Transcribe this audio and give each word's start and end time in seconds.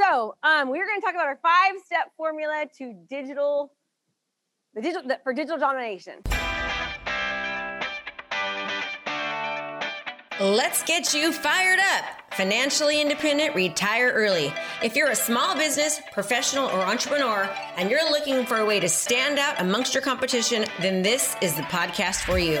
So 0.00 0.34
um, 0.42 0.70
we're 0.70 0.86
going 0.86 0.98
to 0.98 1.04
talk 1.04 1.14
about 1.14 1.26
our 1.26 1.38
five-step 1.42 2.12
formula 2.16 2.64
to 2.78 2.94
digital, 3.10 3.70
the 4.74 4.80
digital 4.80 5.06
the, 5.06 5.18
for 5.22 5.34
digital 5.34 5.58
domination. 5.58 6.14
Let's 10.40 10.82
get 10.84 11.12
you 11.12 11.32
fired 11.32 11.80
up. 11.80 12.04
Financially 12.32 13.02
independent, 13.02 13.54
retire 13.54 14.10
early. 14.10 14.54
If 14.82 14.96
you're 14.96 15.10
a 15.10 15.14
small 15.14 15.54
business, 15.54 16.00
professional, 16.12 16.70
or 16.70 16.80
entrepreneur, 16.80 17.50
and 17.76 17.90
you're 17.90 18.10
looking 18.10 18.46
for 18.46 18.56
a 18.58 18.64
way 18.64 18.80
to 18.80 18.88
stand 18.88 19.38
out 19.38 19.60
amongst 19.60 19.92
your 19.92 20.02
competition, 20.02 20.64
then 20.80 21.02
this 21.02 21.36
is 21.42 21.54
the 21.56 21.62
podcast 21.62 22.24
for 22.24 22.38
you. 22.38 22.60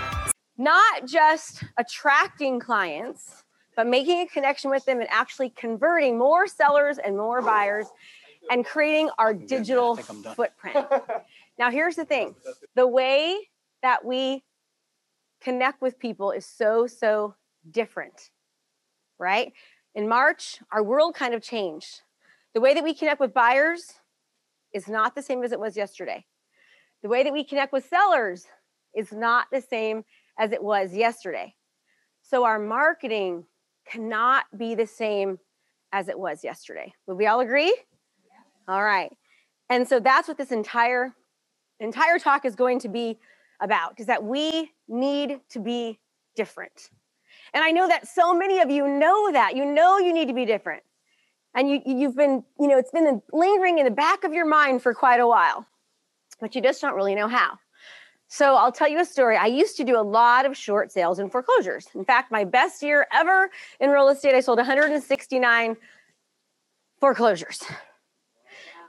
Not 0.61 1.07
just 1.07 1.63
attracting 1.77 2.59
clients, 2.59 3.43
but 3.75 3.87
making 3.87 4.19
a 4.19 4.27
connection 4.27 4.69
with 4.69 4.85
them 4.85 4.99
and 4.99 5.09
actually 5.09 5.49
converting 5.49 6.19
more 6.19 6.45
sellers 6.45 6.99
and 6.99 7.17
more 7.17 7.41
buyers 7.41 7.87
and 8.51 8.63
creating 8.63 9.09
our 9.17 9.33
digital 9.33 9.95
footprint. 9.95 10.85
now, 11.57 11.71
here's 11.71 11.95
the 11.95 12.05
thing 12.05 12.35
the 12.75 12.85
way 12.85 13.39
that 13.81 14.05
we 14.05 14.43
connect 15.41 15.81
with 15.81 15.97
people 15.97 16.29
is 16.29 16.45
so, 16.45 16.85
so 16.85 17.33
different, 17.71 18.29
right? 19.17 19.53
In 19.95 20.07
March, 20.07 20.59
our 20.71 20.83
world 20.83 21.15
kind 21.15 21.33
of 21.33 21.41
changed. 21.41 22.01
The 22.53 22.61
way 22.61 22.75
that 22.75 22.83
we 22.83 22.93
connect 22.93 23.19
with 23.19 23.33
buyers 23.33 23.93
is 24.75 24.87
not 24.87 25.15
the 25.15 25.23
same 25.23 25.43
as 25.43 25.53
it 25.53 25.59
was 25.59 25.75
yesterday. 25.75 26.23
The 27.01 27.09
way 27.09 27.23
that 27.23 27.33
we 27.33 27.43
connect 27.43 27.73
with 27.73 27.87
sellers 27.87 28.45
is 28.95 29.11
not 29.11 29.47
the 29.51 29.61
same 29.61 30.03
as 30.37 30.51
it 30.51 30.63
was 30.63 30.93
yesterday. 30.93 31.55
So 32.21 32.43
our 32.43 32.59
marketing 32.59 33.45
cannot 33.87 34.45
be 34.57 34.75
the 34.75 34.87
same 34.87 35.39
as 35.91 36.07
it 36.07 36.17
was 36.17 36.43
yesterday. 36.43 36.93
Would 37.07 37.17
we 37.17 37.27
all 37.27 37.41
agree? 37.41 37.75
All 38.67 38.83
right. 38.83 39.11
And 39.69 39.87
so 39.87 39.99
that's 39.99 40.27
what 40.27 40.37
this 40.37 40.51
entire 40.51 41.13
entire 41.79 42.19
talk 42.19 42.45
is 42.45 42.55
going 42.55 42.79
to 42.79 42.89
be 42.89 43.17
about 43.59 43.99
is 43.99 44.05
that 44.05 44.23
we 44.23 44.71
need 44.87 45.39
to 45.49 45.59
be 45.59 45.99
different. 46.35 46.89
And 47.53 47.63
I 47.63 47.71
know 47.71 47.87
that 47.87 48.07
so 48.07 48.33
many 48.33 48.59
of 48.59 48.69
you 48.69 48.87
know 48.87 49.31
that. 49.31 49.55
You 49.55 49.65
know 49.65 49.97
you 49.97 50.13
need 50.13 50.27
to 50.27 50.33
be 50.33 50.45
different. 50.45 50.83
And 51.53 51.69
you, 51.69 51.81
you've 51.85 52.15
been, 52.15 52.43
you 52.59 52.67
know, 52.67 52.77
it's 52.77 52.91
been 52.91 53.21
lingering 53.33 53.79
in 53.79 53.85
the 53.85 53.91
back 53.91 54.23
of 54.23 54.33
your 54.33 54.45
mind 54.45 54.81
for 54.81 54.93
quite 54.93 55.19
a 55.19 55.27
while, 55.27 55.65
but 56.39 56.55
you 56.55 56.61
just 56.61 56.79
don't 56.79 56.95
really 56.95 57.15
know 57.15 57.27
how. 57.27 57.57
So 58.33 58.55
I'll 58.55 58.71
tell 58.71 58.87
you 58.87 59.01
a 59.01 59.03
story. 59.03 59.35
I 59.35 59.47
used 59.47 59.75
to 59.75 59.83
do 59.83 59.99
a 59.99 60.01
lot 60.01 60.45
of 60.45 60.55
short 60.55 60.89
sales 60.89 61.19
and 61.19 61.29
foreclosures. 61.29 61.89
In 61.93 62.05
fact, 62.05 62.31
my 62.31 62.45
best 62.45 62.81
year 62.81 63.05
ever 63.11 63.49
in 63.81 63.89
real 63.89 64.07
estate, 64.07 64.35
I 64.35 64.39
sold 64.39 64.57
169 64.57 65.75
foreclosures. 67.01 67.61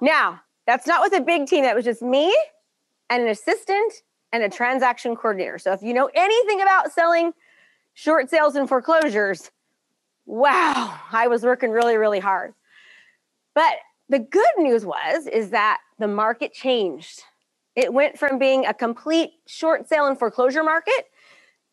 Now, 0.00 0.40
that's 0.64 0.86
not 0.86 1.00
with 1.02 1.12
a 1.20 1.20
big 1.20 1.48
team. 1.48 1.64
That 1.64 1.74
was 1.74 1.84
just 1.84 2.02
me 2.02 2.32
and 3.10 3.24
an 3.24 3.28
assistant 3.28 4.04
and 4.32 4.44
a 4.44 4.48
transaction 4.48 5.16
coordinator. 5.16 5.58
So 5.58 5.72
if 5.72 5.82
you 5.82 5.92
know 5.92 6.08
anything 6.14 6.62
about 6.62 6.92
selling 6.92 7.32
short 7.94 8.30
sales 8.30 8.54
and 8.54 8.68
foreclosures, 8.68 9.50
wow, 10.24 11.00
I 11.10 11.26
was 11.26 11.42
working 11.42 11.70
really, 11.70 11.96
really 11.96 12.20
hard. 12.20 12.54
But 13.54 13.74
the 14.08 14.20
good 14.20 14.54
news 14.58 14.86
was 14.86 15.26
is 15.26 15.50
that 15.50 15.80
the 15.98 16.06
market 16.06 16.52
changed. 16.52 17.24
It 17.74 17.92
went 17.92 18.18
from 18.18 18.38
being 18.38 18.66
a 18.66 18.74
complete 18.74 19.30
short 19.46 19.88
sale 19.88 20.06
and 20.06 20.18
foreclosure 20.18 20.62
market 20.62 21.06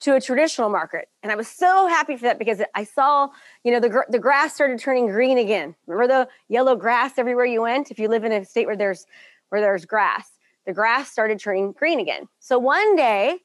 to 0.01 0.15
a 0.15 0.21
traditional 0.21 0.69
market. 0.69 1.09
And 1.23 1.31
I 1.31 1.35
was 1.35 1.49
so 1.49 1.87
happy 1.87 2.15
for 2.15 2.23
that 2.23 2.39
because 2.39 2.61
I 2.73 2.85
saw, 2.85 3.27
you 3.65 3.71
know, 3.73 3.81
the, 3.81 3.89
gr- 3.89 4.09
the 4.09 4.19
grass 4.19 4.55
started 4.55 4.79
turning 4.79 5.07
green 5.07 5.37
again. 5.37 5.75
Remember 5.87 6.07
the 6.07 6.29
yellow 6.47 6.75
grass 6.77 7.17
everywhere 7.17 7.45
you 7.45 7.61
went? 7.63 7.91
If 7.91 7.99
you 7.99 8.07
live 8.07 8.23
in 8.23 8.31
a 8.31 8.45
state 8.45 8.65
where 8.65 8.77
there's 8.77 9.05
where 9.49 9.61
there's 9.61 9.83
grass 9.85 10.31
the 10.69 10.73
grass 10.73 11.11
started 11.11 11.39
turning 11.39 11.71
green 11.71 11.99
again. 11.99 12.27
So 12.39 12.59
one 12.59 12.95
day 12.95 13.39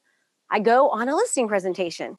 I 0.51 0.61
go 0.61 0.91
on 0.91 1.09
a 1.09 1.17
listing 1.17 1.49
presentation. 1.49 2.19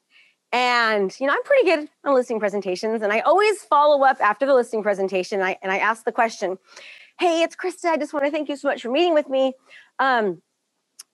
And 0.51 1.15
you 1.19 1.27
know, 1.27 1.33
I'm 1.33 1.43
pretty 1.43 1.69
good 1.69 1.89
on 2.03 2.15
listing 2.15 2.39
presentations, 2.39 3.03
and 3.03 3.11
I 3.13 3.19
always 3.19 3.61
follow 3.63 4.03
up 4.03 4.17
after 4.19 4.45
the 4.47 4.53
listing 4.53 4.81
presentation. 4.81 5.41
And 5.41 5.47
I, 5.49 5.57
and 5.61 5.71
I 5.71 5.77
ask 5.77 6.05
the 6.05 6.11
question, 6.11 6.57
"Hey, 7.19 7.41
it's 7.43 7.55
Krista. 7.55 7.85
I 7.85 7.97
just 7.97 8.13
want 8.13 8.25
to 8.25 8.31
thank 8.31 8.49
you 8.49 8.55
so 8.55 8.67
much 8.67 8.81
for 8.81 8.89
meeting 8.89 9.13
with 9.13 9.29
me. 9.29 9.53
Um, 9.99 10.41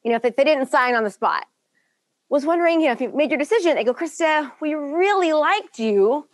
you 0.03 0.11
know, 0.11 0.19
if 0.23 0.35
they 0.35 0.43
didn't 0.43 0.67
sign 0.67 0.95
on 0.95 1.03
the 1.03 1.09
spot, 1.09 1.45
was 2.29 2.45
wondering, 2.45 2.81
you 2.81 2.87
know, 2.87 2.93
if 2.93 3.01
you 3.01 3.11
made 3.11 3.29
your 3.29 3.39
decision." 3.39 3.75
they 3.75 3.83
go, 3.83 3.93
"Krista, 3.93 4.51
we 4.61 4.73
really 4.73 5.33
liked 5.33 5.79
you, 5.79 6.27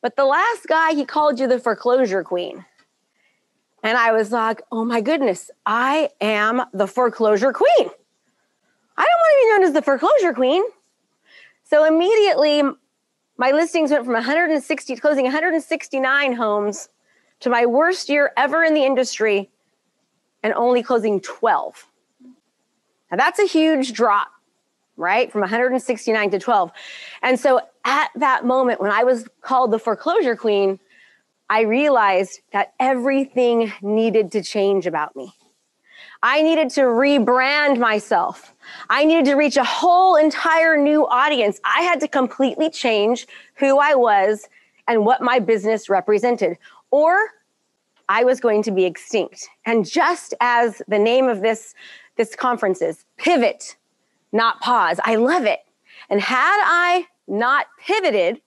but 0.00 0.16
the 0.16 0.24
last 0.24 0.66
guy 0.66 0.94
he 0.94 1.04
called 1.04 1.40
you 1.40 1.46
the 1.46 1.58
foreclosure 1.58 2.22
queen." 2.22 2.64
And 3.82 3.98
I 3.98 4.12
was 4.12 4.30
like, 4.30 4.62
oh 4.70 4.84
my 4.84 5.00
goodness, 5.00 5.50
I 5.66 6.10
am 6.20 6.62
the 6.72 6.86
foreclosure 6.86 7.52
queen. 7.52 7.90
I 8.96 9.04
don't 9.04 9.20
want 9.20 9.32
to 9.32 9.42
be 9.42 9.50
known 9.50 9.62
as 9.64 9.72
the 9.72 9.82
foreclosure 9.82 10.32
queen. 10.32 10.62
So 11.64 11.84
immediately, 11.84 12.62
my 13.38 13.50
listings 13.50 13.90
went 13.90 14.04
from 14.04 14.14
160, 14.14 14.96
closing 14.96 15.24
169 15.24 16.32
homes 16.34 16.88
to 17.42 17.50
my 17.50 17.66
worst 17.66 18.08
year 18.08 18.32
ever 18.36 18.64
in 18.64 18.74
the 18.74 18.84
industry 18.84 19.50
and 20.42 20.52
only 20.54 20.82
closing 20.82 21.20
12. 21.20 21.86
Now 23.10 23.16
that's 23.16 23.38
a 23.38 23.46
huge 23.46 23.92
drop, 23.92 24.28
right? 24.96 25.30
From 25.30 25.42
169 25.42 26.30
to 26.30 26.38
12. 26.38 26.72
And 27.22 27.38
so 27.38 27.60
at 27.84 28.10
that 28.16 28.44
moment, 28.44 28.80
when 28.80 28.90
I 28.90 29.04
was 29.04 29.28
called 29.40 29.70
the 29.70 29.78
foreclosure 29.78 30.36
queen, 30.36 30.78
I 31.50 31.62
realized 31.62 32.40
that 32.52 32.72
everything 32.80 33.72
needed 33.82 34.32
to 34.32 34.42
change 34.42 34.86
about 34.86 35.14
me. 35.14 35.32
I 36.22 36.40
needed 36.40 36.70
to 36.70 36.82
rebrand 36.82 37.78
myself. 37.78 38.54
I 38.88 39.04
needed 39.04 39.24
to 39.26 39.34
reach 39.34 39.56
a 39.56 39.64
whole 39.64 40.14
entire 40.14 40.76
new 40.76 41.06
audience. 41.08 41.60
I 41.64 41.82
had 41.82 41.98
to 42.00 42.08
completely 42.08 42.70
change 42.70 43.26
who 43.56 43.78
I 43.78 43.96
was 43.96 44.48
and 44.86 45.04
what 45.04 45.20
my 45.20 45.40
business 45.40 45.88
represented, 45.88 46.58
or 46.92 47.30
I 48.08 48.22
was 48.22 48.38
going 48.38 48.62
to 48.64 48.70
be 48.70 48.84
extinct. 48.84 49.48
And 49.66 49.84
just 49.84 50.34
as 50.40 50.80
the 50.86 50.98
name 50.98 51.28
of 51.28 51.40
this, 51.40 51.74
this 52.16 52.36
conference 52.36 52.80
is 52.80 53.04
pivot, 53.16 53.76
not 54.32 54.60
pause, 54.60 55.00
I 55.02 55.16
love 55.16 55.44
it. 55.44 55.60
And 56.08 56.20
had 56.20 56.60
I 56.64 57.06
not 57.26 57.66
pivoted, 57.84 58.40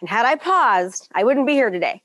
and 0.00 0.08
had 0.08 0.26
I 0.26 0.34
paused, 0.34 1.08
I 1.14 1.24
wouldn't 1.24 1.46
be 1.46 1.52
here 1.52 1.70
today. 1.70 2.02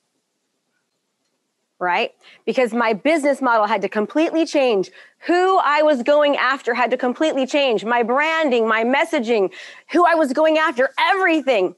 Right? 1.80 2.12
Because 2.46 2.74
my 2.74 2.94
business 2.94 3.42
model 3.42 3.66
had 3.66 3.82
to 3.82 3.90
completely 3.90 4.46
change. 4.46 4.92
Who 5.20 5.58
I 5.58 5.82
was 5.82 6.04
going 6.04 6.38
after 6.38 6.74
had 6.74 6.92
to 6.92 6.98
completely 6.98 7.46
change. 7.46 7.84
My 7.84 8.04
branding, 8.04 8.68
my 8.68 8.84
messaging, 8.84 9.52
who 9.92 10.06
I 10.06 10.16
was 10.16 10.32
going 10.32 10.58
after, 10.58 10.92
everything. 11.00 11.76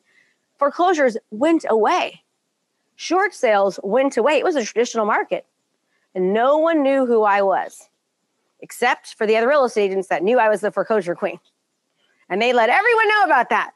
Foreclosures 0.59 1.17
went 1.31 1.65
away. 1.69 2.23
Short 2.97 3.31
sales 3.31 3.79
went 3.83 4.17
away. 4.17 4.39
It 4.39 4.43
was 4.43 4.55
a 4.55 4.65
traditional 4.65 5.05
market. 5.05 5.45
And 6.15 6.33
no 6.33 6.57
one 6.57 6.81
knew 6.81 7.05
who 7.05 7.21
I 7.21 7.43
was, 7.43 7.89
except 8.59 9.13
for 9.13 9.27
the 9.27 9.37
other 9.37 9.47
real 9.47 9.65
estate 9.65 9.91
agents 9.91 10.07
that 10.07 10.23
knew 10.23 10.39
I 10.39 10.49
was 10.49 10.61
the 10.61 10.71
foreclosure 10.71 11.13
queen. 11.13 11.39
And 12.27 12.41
they 12.41 12.53
let 12.53 12.69
everyone 12.69 13.07
know 13.07 13.23
about 13.23 13.49
that. 13.49 13.71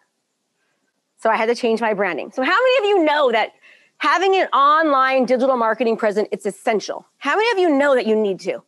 So 1.17 1.29
I 1.29 1.35
had 1.35 1.45
to 1.45 1.55
change 1.55 1.81
my 1.81 1.93
branding. 1.93 2.31
So 2.31 2.41
how 2.41 2.49
many 2.49 2.77
of 2.79 2.83
you 2.85 3.05
know 3.05 3.31
that 3.31 3.51
having 3.97 4.35
an 4.35 4.47
online 4.47 5.25
digital 5.25 5.55
marketing 5.55 5.97
presence 5.97 6.27
it's 6.31 6.47
essential? 6.47 7.05
How 7.19 7.35
many 7.35 7.51
of 7.51 7.59
you 7.59 7.77
know 7.77 7.93
that 7.93 8.07
you 8.07 8.15
need 8.15 8.39
to? 8.39 8.63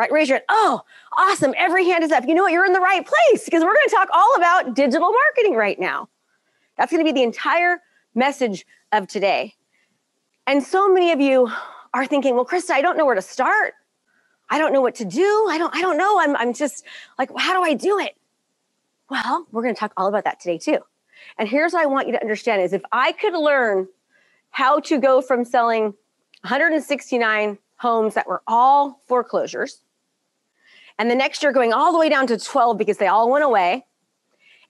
Right? 0.00 0.10
Raise 0.10 0.28
your 0.28 0.38
hand. 0.38 0.46
Oh, 0.48 0.80
awesome. 1.16 1.54
Every 1.56 1.86
hand 1.86 2.02
is 2.02 2.10
up. 2.10 2.26
You 2.26 2.34
know 2.34 2.42
what? 2.42 2.52
You're 2.52 2.66
in 2.66 2.72
the 2.72 2.80
right 2.80 3.06
place 3.06 3.44
because 3.44 3.62
we're 3.62 3.74
going 3.74 3.88
to 3.88 3.94
talk 3.94 4.08
all 4.12 4.34
about 4.36 4.74
digital 4.74 5.12
marketing 5.12 5.54
right 5.54 5.78
now. 5.78 6.08
That's 6.76 6.90
going 6.90 7.06
to 7.06 7.08
be 7.08 7.16
the 7.16 7.22
entire 7.22 7.78
message 8.16 8.66
of 8.90 9.06
today. 9.06 9.54
And 10.52 10.62
so 10.62 10.86
many 10.86 11.12
of 11.12 11.18
you 11.18 11.50
are 11.94 12.04
thinking, 12.04 12.34
well, 12.34 12.44
Krista, 12.44 12.72
I 12.72 12.82
don't 12.82 12.98
know 12.98 13.06
where 13.06 13.14
to 13.14 13.22
start. 13.22 13.72
I 14.50 14.58
don't 14.58 14.74
know 14.74 14.82
what 14.82 14.96
to 14.96 15.06
do. 15.06 15.46
I 15.48 15.56
don't, 15.56 15.74
I 15.74 15.80
don't 15.80 15.96
know. 15.96 16.20
I'm, 16.20 16.36
I'm 16.36 16.52
just 16.52 16.84
like, 17.18 17.30
how 17.38 17.54
do 17.54 17.62
I 17.62 17.72
do 17.72 17.98
it? 17.98 18.14
Well, 19.08 19.46
we're 19.50 19.62
going 19.62 19.74
to 19.74 19.80
talk 19.80 19.94
all 19.96 20.08
about 20.08 20.24
that 20.24 20.40
today 20.40 20.58
too. 20.58 20.80
And 21.38 21.48
here's 21.48 21.72
what 21.72 21.82
I 21.82 21.86
want 21.86 22.06
you 22.06 22.12
to 22.12 22.20
understand 22.20 22.60
is 22.60 22.74
if 22.74 22.82
I 22.92 23.12
could 23.12 23.32
learn 23.32 23.88
how 24.50 24.80
to 24.80 24.98
go 24.98 25.22
from 25.22 25.46
selling 25.46 25.94
169 26.42 27.56
homes 27.76 28.12
that 28.12 28.26
were 28.26 28.42
all 28.46 29.00
foreclosures. 29.06 29.80
And 30.98 31.10
the 31.10 31.14
next 31.14 31.42
year 31.42 31.52
going 31.52 31.72
all 31.72 31.92
the 31.92 31.98
way 31.98 32.10
down 32.10 32.26
to 32.26 32.36
12 32.36 32.76
because 32.76 32.98
they 32.98 33.06
all 33.06 33.30
went 33.30 33.42
away. 33.42 33.86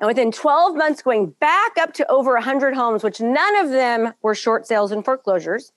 And 0.02 0.08
within 0.08 0.32
12 0.32 0.74
months, 0.74 1.00
going 1.00 1.28
back 1.38 1.78
up 1.78 1.94
to 1.94 2.10
over 2.10 2.32
100 2.32 2.74
homes, 2.74 3.04
which 3.04 3.20
none 3.20 3.56
of 3.56 3.70
them 3.70 4.12
were 4.22 4.34
short 4.34 4.66
sales 4.66 4.90
and 4.90 5.04
foreclosures. 5.04 5.70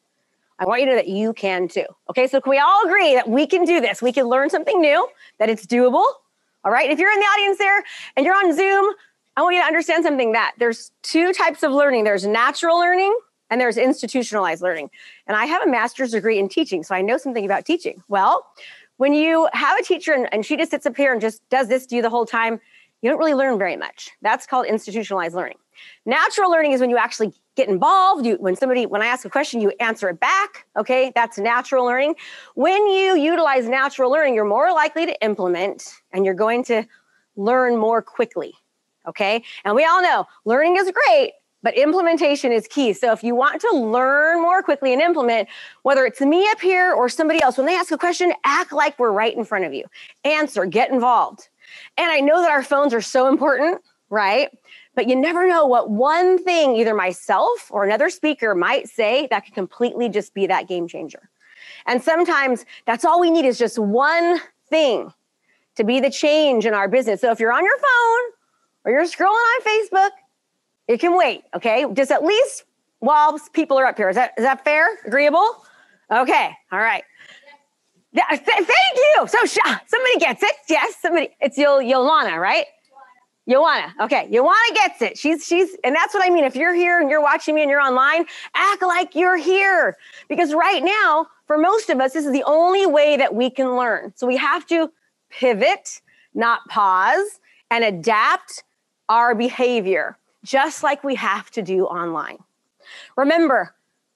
I 0.57 0.65
want 0.65 0.81
you 0.81 0.87
to 0.87 0.93
know 0.93 0.97
that 0.97 1.07
you 1.07 1.31
can 1.33 1.67
too. 1.67 1.85
Okay, 2.09 2.25
so 2.25 2.41
can 2.41 2.49
we 2.49 2.57
all 2.57 2.87
agree 2.87 3.13
that 3.13 3.29
we 3.29 3.45
can 3.45 3.65
do 3.65 3.79
this? 3.79 4.01
We 4.01 4.11
can 4.11 4.25
learn 4.25 4.49
something 4.49 4.81
new, 4.81 5.07
that 5.37 5.47
it's 5.47 5.67
doable. 5.67 6.03
All 6.63 6.71
right, 6.71 6.89
if 6.89 6.97
you're 6.97 7.11
in 7.11 7.19
the 7.19 7.25
audience 7.25 7.59
there 7.59 7.83
and 8.17 8.25
you're 8.25 8.35
on 8.35 8.51
Zoom, 8.55 8.95
I 9.37 9.43
want 9.43 9.53
you 9.53 9.61
to 9.61 9.67
understand 9.67 10.03
something 10.03 10.31
that 10.31 10.53
there's 10.57 10.91
two 11.03 11.31
types 11.31 11.61
of 11.61 11.71
learning 11.71 12.03
there's 12.03 12.25
natural 12.25 12.79
learning 12.79 13.15
and 13.51 13.61
there's 13.61 13.77
institutionalized 13.77 14.63
learning. 14.63 14.89
And 15.27 15.37
I 15.37 15.45
have 15.45 15.61
a 15.61 15.69
master's 15.69 16.11
degree 16.11 16.39
in 16.39 16.49
teaching, 16.49 16.81
so 16.81 16.95
I 16.95 17.03
know 17.03 17.17
something 17.17 17.45
about 17.45 17.63
teaching. 17.63 18.01
Well, 18.07 18.47
when 18.97 19.13
you 19.13 19.47
have 19.53 19.77
a 19.77 19.83
teacher 19.83 20.13
and, 20.13 20.27
and 20.33 20.43
she 20.43 20.57
just 20.57 20.71
sits 20.71 20.87
up 20.87 20.97
here 20.97 21.11
and 21.11 21.21
just 21.21 21.47
does 21.49 21.67
this 21.67 21.85
to 21.87 21.95
you 21.95 22.01
the 22.01 22.09
whole 22.09 22.25
time, 22.25 22.59
you 23.01 23.09
don't 23.09 23.19
really 23.19 23.33
learn 23.33 23.57
very 23.57 23.77
much. 23.77 24.11
That's 24.21 24.45
called 24.45 24.65
institutionalized 24.65 25.35
learning. 25.35 25.57
Natural 26.05 26.49
learning 26.49 26.71
is 26.71 26.81
when 26.81 26.89
you 26.89 26.97
actually 26.97 27.33
get 27.55 27.69
involved. 27.69 28.25
You, 28.25 28.35
when 28.35 28.55
somebody, 28.55 28.85
when 28.85 29.01
I 29.01 29.07
ask 29.07 29.25
a 29.25 29.29
question, 29.29 29.61
you 29.61 29.71
answer 29.79 30.09
it 30.09 30.19
back. 30.19 30.65
Okay, 30.77 31.11
that's 31.15 31.37
natural 31.37 31.85
learning. 31.85 32.15
When 32.55 32.87
you 32.87 33.17
utilize 33.17 33.67
natural 33.67 34.11
learning, 34.11 34.35
you're 34.35 34.45
more 34.45 34.71
likely 34.71 35.05
to 35.05 35.23
implement 35.23 35.93
and 36.13 36.25
you're 36.25 36.33
going 36.33 36.63
to 36.65 36.83
learn 37.35 37.77
more 37.77 38.01
quickly. 38.01 38.53
Okay, 39.07 39.43
and 39.63 39.75
we 39.75 39.85
all 39.85 40.01
know 40.01 40.25
learning 40.45 40.77
is 40.77 40.91
great, 40.91 41.33
but 41.61 41.75
implementation 41.77 42.51
is 42.51 42.67
key. 42.67 42.91
So 42.93 43.11
if 43.11 43.23
you 43.23 43.35
want 43.35 43.61
to 43.61 43.71
learn 43.75 44.41
more 44.41 44.63
quickly 44.63 44.93
and 44.93 45.01
implement, 45.01 45.47
whether 45.83 46.05
it's 46.05 46.21
me 46.21 46.47
up 46.49 46.59
here 46.59 46.93
or 46.93 47.07
somebody 47.07 47.41
else, 47.41 47.57
when 47.57 47.67
they 47.67 47.75
ask 47.75 47.91
a 47.91 47.97
question, 47.97 48.33
act 48.45 48.71
like 48.71 48.97
we're 48.97 49.11
right 49.11 49.35
in 49.35 49.43
front 49.43 49.65
of 49.65 49.73
you. 49.73 49.83
Answer, 50.23 50.65
get 50.65 50.89
involved. 50.91 51.49
And 51.97 52.09
I 52.09 52.19
know 52.19 52.41
that 52.41 52.51
our 52.51 52.63
phones 52.63 52.93
are 52.93 53.01
so 53.01 53.27
important, 53.27 53.81
right? 54.09 54.49
But 54.95 55.09
you 55.09 55.15
never 55.15 55.47
know 55.47 55.65
what 55.65 55.89
one 55.89 56.41
thing 56.43 56.75
either 56.75 56.93
myself 56.93 57.69
or 57.69 57.83
another 57.83 58.09
speaker 58.09 58.55
might 58.55 58.87
say 58.87 59.27
that 59.29 59.45
could 59.45 59.53
completely 59.53 60.09
just 60.09 60.33
be 60.33 60.47
that 60.47 60.67
game 60.67 60.87
changer. 60.87 61.29
And 61.85 62.01
sometimes 62.01 62.65
that's 62.85 63.05
all 63.05 63.19
we 63.19 63.29
need 63.29 63.45
is 63.45 63.57
just 63.57 63.77
one 63.77 64.39
thing 64.69 65.11
to 65.75 65.83
be 65.83 65.99
the 65.99 66.09
change 66.09 66.65
in 66.65 66.73
our 66.73 66.87
business. 66.87 67.21
So 67.21 67.31
if 67.31 67.39
you're 67.39 67.53
on 67.53 67.63
your 67.63 67.77
phone 67.77 68.31
or 68.85 68.91
you're 68.91 69.03
scrolling 69.03 69.27
on 69.27 69.61
Facebook, 69.61 70.11
it 70.87 70.99
can 70.99 71.17
wait, 71.17 71.43
okay? 71.55 71.85
Just 71.93 72.11
at 72.11 72.23
least 72.23 72.63
while 72.99 73.37
people 73.53 73.77
are 73.77 73.85
up 73.85 73.97
here. 73.97 74.09
Is 74.09 74.15
that 74.15 74.33
is 74.37 74.43
that 74.43 74.63
fair? 74.63 74.87
Agreeable? 75.05 75.63
Okay. 76.11 76.51
All 76.71 76.79
right. 76.79 77.03
Yeah, 78.15 78.23
uh, 78.31 78.37
th- 78.37 78.45
thank 78.45 78.97
you. 78.97 79.27
So 79.27 79.45
sh- 79.45 79.57
ah, 79.65 79.81
somebody 79.87 80.19
gets 80.19 80.41
it. 80.41 80.55
Yes, 80.69 80.95
somebody. 81.01 81.29
It's 81.41 81.57
Yol- 81.57 81.83
Yolana, 81.85 82.39
right? 82.39 82.65
Joanna. 83.47 83.93
Okay, 84.01 84.29
Joanna 84.31 84.55
gets 84.73 85.01
it. 85.01 85.17
She's 85.17 85.45
she's 85.45 85.75
and 85.83 85.95
that's 85.95 86.13
what 86.13 86.25
I 86.25 86.31
mean. 86.33 86.45
If 86.45 86.55
you're 86.55 86.73
here 86.73 86.99
and 86.99 87.09
you're 87.11 87.21
watching 87.21 87.53
me 87.55 87.61
and 87.61 87.69
you're 87.69 87.81
online, 87.81 88.25
act 88.55 88.81
like 88.81 89.15
you're 89.15 89.37
here. 89.37 89.97
Because 90.29 90.53
right 90.53 90.83
now, 90.83 91.27
for 91.45 91.57
most 91.57 91.89
of 91.89 91.99
us, 91.99 92.13
this 92.13 92.25
is 92.25 92.31
the 92.31 92.43
only 92.45 92.87
way 92.87 93.17
that 93.17 93.35
we 93.35 93.49
can 93.51 93.75
learn. 93.75 94.13
So 94.15 94.25
we 94.25 94.37
have 94.37 94.65
to 94.67 94.91
pivot, 95.29 96.01
not 96.33 96.61
pause, 96.69 97.39
and 97.69 97.83
adapt 97.83 98.63
our 99.09 99.35
behavior, 99.35 100.17
just 100.43 100.81
like 100.83 101.03
we 101.03 101.15
have 101.15 101.51
to 101.51 101.61
do 101.61 101.85
online. 101.85 102.39
Remember, 103.17 103.75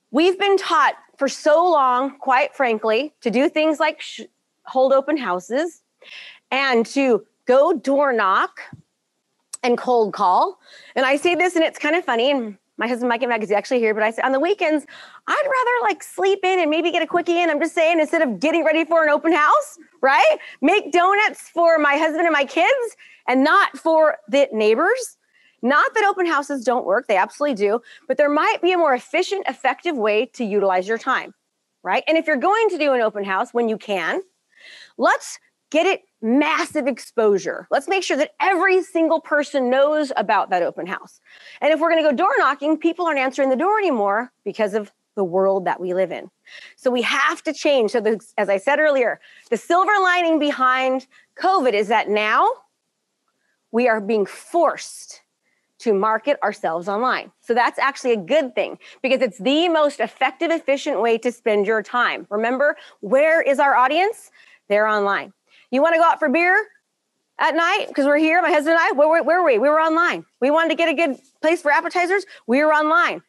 we've 0.09 0.39
been 0.39 0.57
taught 0.57 0.95
for 1.19 1.27
so 1.27 1.69
long, 1.69 2.17
quite 2.17 2.55
frankly, 2.55 3.13
to 3.19 3.29
do 3.29 3.49
things 3.49 3.77
like 3.77 3.99
sh- 3.99 4.21
hold 4.63 4.93
open 4.93 5.17
houses 5.17 5.81
and 6.49 6.85
to 6.85 7.25
go 7.45 7.73
door 7.73 8.13
knock 8.13 8.61
and 9.61 9.77
cold 9.77 10.13
call. 10.13 10.59
And 10.95 11.05
I 11.05 11.17
say 11.17 11.35
this 11.35 11.57
and 11.57 11.63
it's 11.65 11.77
kind 11.77 11.97
of 11.97 12.05
funny. 12.05 12.31
And 12.31 12.57
my 12.77 12.87
husband 12.87 13.09
Mike 13.09 13.21
and 13.21 13.29
Meg 13.29 13.43
is 13.43 13.51
actually 13.51 13.79
here, 13.79 13.93
but 13.93 14.01
I 14.01 14.11
say 14.11 14.21
on 14.21 14.31
the 14.31 14.39
weekends, 14.39 14.85
I'd 15.27 15.43
rather 15.43 15.91
like 15.91 16.01
sleep 16.01 16.39
in 16.43 16.57
and 16.57 16.69
maybe 16.69 16.89
get 16.89 17.01
a 17.01 17.07
quickie 17.07 17.37
in. 17.37 17.49
I'm 17.49 17.59
just 17.59 17.75
saying, 17.75 17.99
instead 17.99 18.21
of 18.21 18.39
getting 18.39 18.63
ready 18.63 18.85
for 18.85 19.03
an 19.03 19.09
open 19.09 19.33
house, 19.33 19.77
right? 20.01 20.37
Make 20.61 20.93
donuts 20.93 21.49
for 21.49 21.77
my 21.79 21.97
husband 21.97 22.25
and 22.25 22.31
my 22.31 22.45
kids 22.45 22.95
and 23.27 23.43
not 23.43 23.77
for 23.77 24.19
the 24.29 24.47
neighbors. 24.53 25.17
Not 25.61 25.93
that 25.93 26.05
open 26.05 26.25
houses 26.25 26.63
don't 26.63 26.85
work, 26.85 27.07
they 27.07 27.17
absolutely 27.17 27.55
do, 27.55 27.81
but 28.07 28.17
there 28.17 28.29
might 28.29 28.61
be 28.61 28.71
a 28.71 28.77
more 28.77 28.93
efficient, 28.93 29.45
effective 29.47 29.97
way 29.97 30.25
to 30.27 30.43
utilize 30.43 30.87
your 30.87 30.97
time, 30.97 31.33
right? 31.83 32.03
And 32.07 32.17
if 32.17 32.27
you're 32.27 32.37
going 32.37 32.69
to 32.69 32.77
do 32.77 32.93
an 32.93 33.01
open 33.01 33.23
house 33.23 33.53
when 33.53 33.69
you 33.69 33.77
can, 33.77 34.21
let's 34.97 35.39
get 35.69 35.85
it 35.85 36.03
massive 36.21 36.87
exposure. 36.87 37.67
Let's 37.71 37.87
make 37.87 38.03
sure 38.03 38.17
that 38.17 38.31
every 38.39 38.83
single 38.83 39.21
person 39.21 39.69
knows 39.69 40.11
about 40.17 40.49
that 40.49 40.63
open 40.63 40.87
house. 40.87 41.19
And 41.61 41.71
if 41.71 41.79
we're 41.79 41.91
going 41.91 42.03
to 42.03 42.09
go 42.09 42.15
door 42.15 42.33
knocking, 42.37 42.77
people 42.77 43.05
aren't 43.05 43.19
answering 43.19 43.49
the 43.49 43.55
door 43.55 43.77
anymore 43.77 44.31
because 44.43 44.73
of 44.73 44.91
the 45.15 45.23
world 45.23 45.65
that 45.65 45.79
we 45.79 45.93
live 45.93 46.11
in. 46.11 46.29
So 46.75 46.89
we 46.89 47.01
have 47.01 47.43
to 47.43 47.53
change. 47.53 47.91
So, 47.91 47.99
the, 47.99 48.19
as 48.37 48.49
I 48.49 48.57
said 48.57 48.79
earlier, 48.79 49.19
the 49.49 49.57
silver 49.57 49.91
lining 50.01 50.39
behind 50.39 51.07
COVID 51.35 51.73
is 51.73 51.89
that 51.89 52.09
now 52.09 52.49
we 53.71 53.87
are 53.87 54.01
being 54.01 54.25
forced 54.25 55.21
to 55.79 55.93
market 55.93 56.37
ourselves 56.43 56.87
online. 56.87 57.31
So 57.41 57.53
that's 57.53 57.79
actually 57.79 58.13
a 58.13 58.17
good 58.17 58.53
thing 58.53 58.77
because 59.01 59.21
it's 59.21 59.37
the 59.37 59.69
most 59.69 59.99
effective, 59.99 60.51
efficient 60.51 61.01
way 61.01 61.17
to 61.19 61.31
spend 61.31 61.65
your 61.65 61.81
time. 61.81 62.27
Remember, 62.29 62.77
where 62.99 63.41
is 63.41 63.59
our 63.59 63.75
audience? 63.75 64.31
They're 64.67 64.87
online. 64.87 65.33
You 65.71 65.81
want 65.81 65.95
to 65.95 65.99
go 65.99 66.05
out 66.05 66.19
for 66.19 66.29
beer 66.29 66.67
at 67.39 67.55
night 67.55 67.85
because 67.87 68.05
we're 68.05 68.17
here, 68.17 68.41
my 68.41 68.51
husband 68.51 68.77
and 68.77 68.79
I? 68.79 68.91
Where, 68.91 69.07
where, 69.07 69.23
where 69.23 69.41
were 69.41 69.45
we? 69.45 69.57
We 69.57 69.69
were 69.69 69.79
online. 69.79 70.25
We 70.41 70.51
wanted 70.51 70.69
to 70.69 70.75
get 70.75 70.89
a 70.89 70.93
good 70.93 71.19
place 71.41 71.61
for 71.61 71.71
appetizers. 71.71 72.25
We 72.45 72.63
were 72.63 72.73
online. 72.73 73.21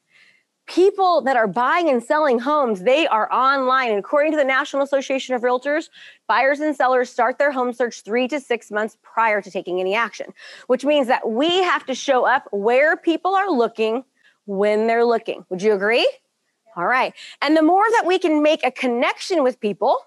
People 0.71 1.21
that 1.23 1.37
are 1.37 1.49
buying 1.49 1.89
and 1.89 2.01
selling 2.01 2.39
homes, 2.39 2.83
they 2.83 3.05
are 3.09 3.31
online. 3.33 3.91
And 3.91 3.99
according 3.99 4.31
to 4.31 4.39
the 4.39 4.45
National 4.45 4.85
Association 4.85 5.35
of 5.35 5.43
Realtors, 5.43 5.89
buyers 6.29 6.61
and 6.61 6.77
sellers 6.77 7.11
start 7.11 7.39
their 7.39 7.51
home 7.51 7.73
search 7.73 8.03
three 8.03 8.29
to 8.29 8.39
six 8.39 8.71
months 8.71 8.97
prior 9.03 9.43
to 9.43 9.51
taking 9.51 9.81
any 9.81 9.97
action, 9.97 10.27
which 10.69 10.85
means 10.85 11.09
that 11.09 11.29
we 11.29 11.61
have 11.65 11.85
to 11.87 11.95
show 11.95 12.25
up 12.25 12.47
where 12.53 12.97
people 12.97 13.35
are 13.35 13.51
looking 13.51 14.05
when 14.47 14.87
they're 14.87 15.05
looking. 15.05 15.45
Would 15.49 15.61
you 15.61 15.73
agree? 15.73 16.09
All 16.77 16.87
right. 16.87 17.15
And 17.43 17.57
the 17.57 17.63
more 17.63 17.85
that 17.91 18.05
we 18.07 18.21
can 18.21 18.41
make 18.41 18.65
a 18.65 18.71
connection 18.71 19.43
with 19.43 19.59
people, 19.59 19.99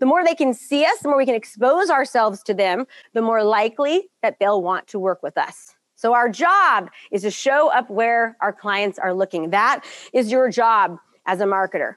the 0.00 0.06
more 0.06 0.22
they 0.22 0.34
can 0.34 0.52
see 0.52 0.84
us, 0.84 0.98
the 0.98 1.08
more 1.08 1.16
we 1.16 1.24
can 1.24 1.34
expose 1.34 1.88
ourselves 1.88 2.42
to 2.42 2.52
them, 2.52 2.86
the 3.14 3.22
more 3.22 3.42
likely 3.42 4.10
that 4.22 4.38
they'll 4.38 4.62
want 4.62 4.86
to 4.88 4.98
work 4.98 5.22
with 5.22 5.38
us. 5.38 5.74
So, 6.00 6.14
our 6.14 6.30
job 6.30 6.90
is 7.10 7.20
to 7.22 7.30
show 7.30 7.70
up 7.70 7.90
where 7.90 8.34
our 8.40 8.54
clients 8.54 8.98
are 8.98 9.12
looking. 9.12 9.50
That 9.50 9.84
is 10.14 10.32
your 10.32 10.48
job 10.48 10.96
as 11.26 11.42
a 11.42 11.44
marketer. 11.44 11.96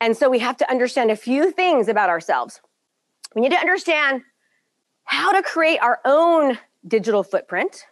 And 0.00 0.16
so, 0.16 0.30
we 0.30 0.38
have 0.38 0.56
to 0.58 0.70
understand 0.70 1.10
a 1.10 1.16
few 1.16 1.50
things 1.50 1.88
about 1.88 2.10
ourselves. 2.10 2.60
We 3.34 3.42
need 3.42 3.50
to 3.50 3.58
understand 3.58 4.22
how 5.02 5.32
to 5.32 5.42
create 5.42 5.80
our 5.80 5.98
own 6.04 6.58
digital 6.86 7.24
footprint. 7.24 7.86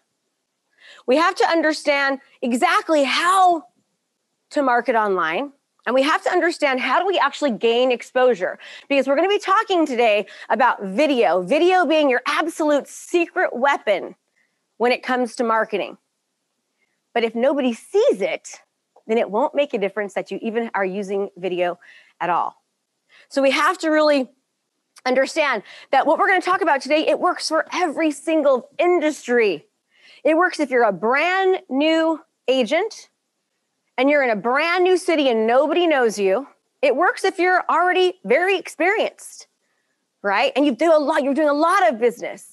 We 1.09 1.17
have 1.17 1.35
to 1.35 1.45
understand 1.45 2.21
exactly 2.41 3.03
how 3.03 3.65
to 4.51 4.63
market 4.63 4.95
online. 4.95 5.51
And 5.87 5.95
we 5.95 6.03
have 6.03 6.23
to 6.23 6.31
understand 6.31 6.79
how 6.79 7.01
do 7.01 7.07
we 7.07 7.19
actually 7.19 7.51
gain 7.51 7.91
exposure? 7.91 8.61
Because 8.89 9.09
we're 9.09 9.17
going 9.17 9.29
to 9.29 9.35
be 9.35 9.41
talking 9.41 9.87
today 9.87 10.27
about 10.51 10.85
video, 10.85 11.43
video 11.43 11.85
being 11.85 12.09
your 12.09 12.23
absolute 12.27 12.87
secret 12.87 13.51
weapon 13.53 14.15
when 14.77 14.93
it 14.93 15.03
comes 15.03 15.37
to 15.37 15.45
marketing. 15.45 15.99
But 17.15 17.25
if 17.25 17.35
nobody 17.35 17.73
sees 17.73 18.21
it, 18.21 18.61
then 19.07 19.19
it 19.19 19.31
won't 19.31 19.55
make 19.55 19.75
a 19.75 19.79
difference 19.79 20.15
that 20.15 20.31
you 20.31 20.39
even 20.43 20.71
are 20.75 20.85
using 20.85 21.31
video 21.37 21.79
at 22.21 22.31
all. 22.31 22.63
So 23.29 23.43
we 23.43 23.51
have 23.51 23.79
to 23.79 23.91
really 23.91 24.29
understand 25.05 25.63
that 25.91 26.07
what 26.07 26.19
we're 26.19 26.29
going 26.29 26.41
to 26.41 26.45
talk 26.45 26.61
about 26.61 26.81
today, 26.81 27.07
it 27.07 27.19
works 27.19 27.49
for 27.49 27.67
every 27.73 28.11
single 28.11 28.71
industry. 28.79 29.67
It 30.25 30.37
works 30.37 30.61
if 30.61 30.71
you're 30.71 30.85
a 30.85 30.93
brand 30.93 31.61
new 31.69 32.21
agent 32.49 33.09
and 33.99 34.09
you're 34.09 34.23
in 34.23 34.31
a 34.31 34.37
brand 34.37 34.85
new 34.85 34.97
city 34.97 35.29
and 35.29 35.47
nobody 35.47 35.87
knows 35.87 36.19
you. 36.19 36.47
It 36.81 36.97
works 36.97 37.25
if 37.25 37.39
you're 37.39 37.65
already 37.69 38.15
very 38.25 38.57
experienced, 38.57 39.47
right? 40.23 40.53
And 40.57 40.65
you 40.65 40.75
do 40.75 40.95
a 40.95 40.99
lot, 40.99 41.23
you're 41.23 41.35
doing 41.35 41.49
a 41.49 41.55
lot 41.55 41.89
of 41.89 41.99
business. 41.99 42.52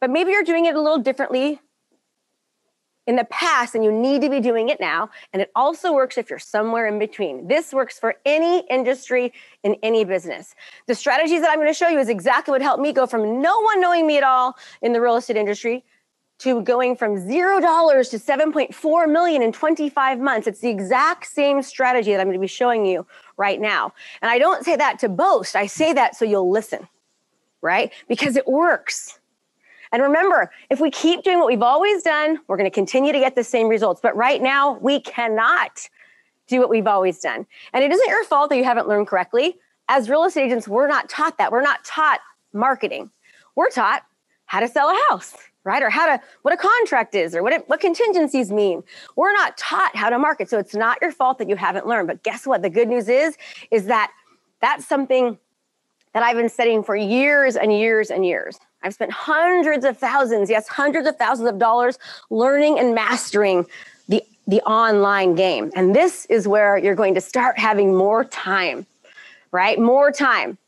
But 0.00 0.10
maybe 0.10 0.30
you're 0.30 0.44
doing 0.44 0.66
it 0.66 0.74
a 0.74 0.80
little 0.80 0.98
differently 0.98 1.60
in 3.08 3.16
the 3.16 3.24
past 3.24 3.74
and 3.74 3.82
you 3.82 3.90
need 3.90 4.20
to 4.20 4.28
be 4.28 4.38
doing 4.38 4.68
it 4.68 4.78
now. 4.78 5.08
And 5.32 5.40
it 5.40 5.50
also 5.56 5.94
works 5.94 6.18
if 6.18 6.28
you're 6.28 6.38
somewhere 6.38 6.86
in 6.86 6.98
between. 6.98 7.48
This 7.48 7.72
works 7.72 7.98
for 7.98 8.14
any 8.26 8.60
industry 8.68 9.32
in 9.62 9.76
any 9.82 10.04
business. 10.04 10.54
The 10.86 10.94
strategies 10.94 11.40
that 11.40 11.50
I'm 11.50 11.56
going 11.56 11.68
to 11.68 11.74
show 11.74 11.88
you 11.88 11.98
is 11.98 12.10
exactly 12.10 12.52
what 12.52 12.60
helped 12.60 12.82
me 12.82 12.92
go 12.92 13.06
from 13.06 13.40
no 13.40 13.60
one 13.60 13.80
knowing 13.80 14.06
me 14.06 14.18
at 14.18 14.24
all 14.24 14.56
in 14.82 14.92
the 14.92 15.00
real 15.00 15.16
estate 15.16 15.38
industry 15.38 15.84
to 16.40 16.62
going 16.62 16.94
from 16.94 17.18
zero 17.18 17.60
dollars 17.60 18.10
to 18.10 18.18
7.4 18.18 19.10
million 19.10 19.42
in 19.42 19.52
25 19.52 20.20
months. 20.20 20.46
It's 20.46 20.60
the 20.60 20.68
exact 20.68 21.26
same 21.26 21.62
strategy 21.62 22.12
that 22.12 22.20
I'm 22.20 22.26
going 22.26 22.36
to 22.36 22.40
be 22.40 22.46
showing 22.46 22.84
you 22.84 23.06
right 23.38 23.58
now. 23.60 23.94
And 24.20 24.30
I 24.30 24.38
don't 24.38 24.64
say 24.64 24.76
that 24.76 24.98
to 25.00 25.08
boast, 25.08 25.56
I 25.56 25.66
say 25.66 25.94
that 25.94 26.14
so 26.14 26.26
you'll 26.26 26.50
listen, 26.50 26.86
right? 27.62 27.90
Because 28.06 28.36
it 28.36 28.46
works. 28.46 29.17
And 29.92 30.02
remember, 30.02 30.50
if 30.70 30.80
we 30.80 30.90
keep 30.90 31.22
doing 31.22 31.38
what 31.38 31.48
we've 31.48 31.62
always 31.62 32.02
done, 32.02 32.38
we're 32.46 32.56
going 32.56 32.70
to 32.70 32.74
continue 32.74 33.12
to 33.12 33.18
get 33.18 33.34
the 33.34 33.44
same 33.44 33.68
results. 33.68 34.00
But 34.02 34.16
right 34.16 34.42
now, 34.42 34.78
we 34.78 35.00
cannot 35.00 35.88
do 36.46 36.60
what 36.60 36.70
we've 36.70 36.86
always 36.86 37.20
done. 37.20 37.46
And 37.72 37.84
it 37.84 37.92
isn't 37.92 38.08
your 38.08 38.24
fault 38.24 38.50
that 38.50 38.56
you 38.56 38.64
haven't 38.64 38.88
learned 38.88 39.06
correctly. 39.06 39.56
As 39.88 40.10
real 40.10 40.24
estate 40.24 40.46
agents, 40.46 40.68
we're 40.68 40.88
not 40.88 41.08
taught 41.08 41.38
that. 41.38 41.52
We're 41.52 41.62
not 41.62 41.84
taught 41.84 42.20
marketing. 42.52 43.10
We're 43.54 43.70
taught 43.70 44.02
how 44.46 44.60
to 44.60 44.68
sell 44.68 44.88
a 44.88 44.98
house, 45.10 45.34
right? 45.64 45.82
Or 45.82 45.90
how 45.90 46.06
to 46.06 46.22
what 46.42 46.54
a 46.54 46.56
contract 46.56 47.14
is 47.14 47.34
or 47.34 47.42
what 47.42 47.52
it, 47.52 47.68
what 47.68 47.80
contingencies 47.80 48.50
mean. 48.50 48.82
We're 49.16 49.32
not 49.32 49.56
taught 49.56 49.94
how 49.94 50.10
to 50.10 50.18
market. 50.18 50.48
So 50.48 50.58
it's 50.58 50.74
not 50.74 50.98
your 51.00 51.12
fault 51.12 51.38
that 51.38 51.48
you 51.48 51.56
haven't 51.56 51.86
learned. 51.86 52.08
But 52.08 52.22
guess 52.22 52.46
what? 52.46 52.62
The 52.62 52.70
good 52.70 52.88
news 52.88 53.08
is 53.08 53.36
is 53.70 53.86
that 53.86 54.10
that's 54.60 54.86
something 54.86 55.38
that 56.12 56.22
I've 56.22 56.36
been 56.36 56.48
studying 56.48 56.82
for 56.82 56.96
years 56.96 57.56
and 57.56 57.72
years 57.72 58.10
and 58.10 58.24
years. 58.24 58.58
I've 58.82 58.94
spent 58.94 59.12
hundreds 59.12 59.84
of 59.84 59.98
thousands, 59.98 60.48
yes, 60.50 60.68
hundreds 60.68 61.06
of 61.06 61.16
thousands 61.16 61.48
of 61.48 61.58
dollars 61.58 61.98
learning 62.30 62.78
and 62.78 62.94
mastering 62.94 63.66
the 64.08 64.22
the 64.46 64.60
online 64.62 65.34
game. 65.34 65.70
And 65.74 65.94
this 65.94 66.24
is 66.26 66.48
where 66.48 66.78
you're 66.78 66.94
going 66.94 67.14
to 67.14 67.20
start 67.20 67.58
having 67.58 67.94
more 67.94 68.24
time. 68.24 68.86
Right? 69.52 69.78
More 69.78 70.10
time. 70.12 70.58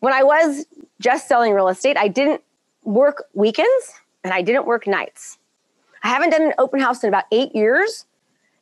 When 0.00 0.12
I 0.12 0.22
was 0.22 0.66
just 1.00 1.28
selling 1.28 1.52
real 1.52 1.68
estate, 1.68 1.96
I 1.96 2.08
didn't 2.08 2.42
work 2.84 3.24
weekends 3.34 3.92
and 4.24 4.32
I 4.32 4.42
didn't 4.42 4.66
work 4.66 4.86
nights. 4.86 5.38
I 6.02 6.08
haven't 6.08 6.30
done 6.30 6.42
an 6.42 6.54
open 6.58 6.80
house 6.80 7.02
in 7.02 7.08
about 7.08 7.24
eight 7.32 7.54
years, 7.54 8.06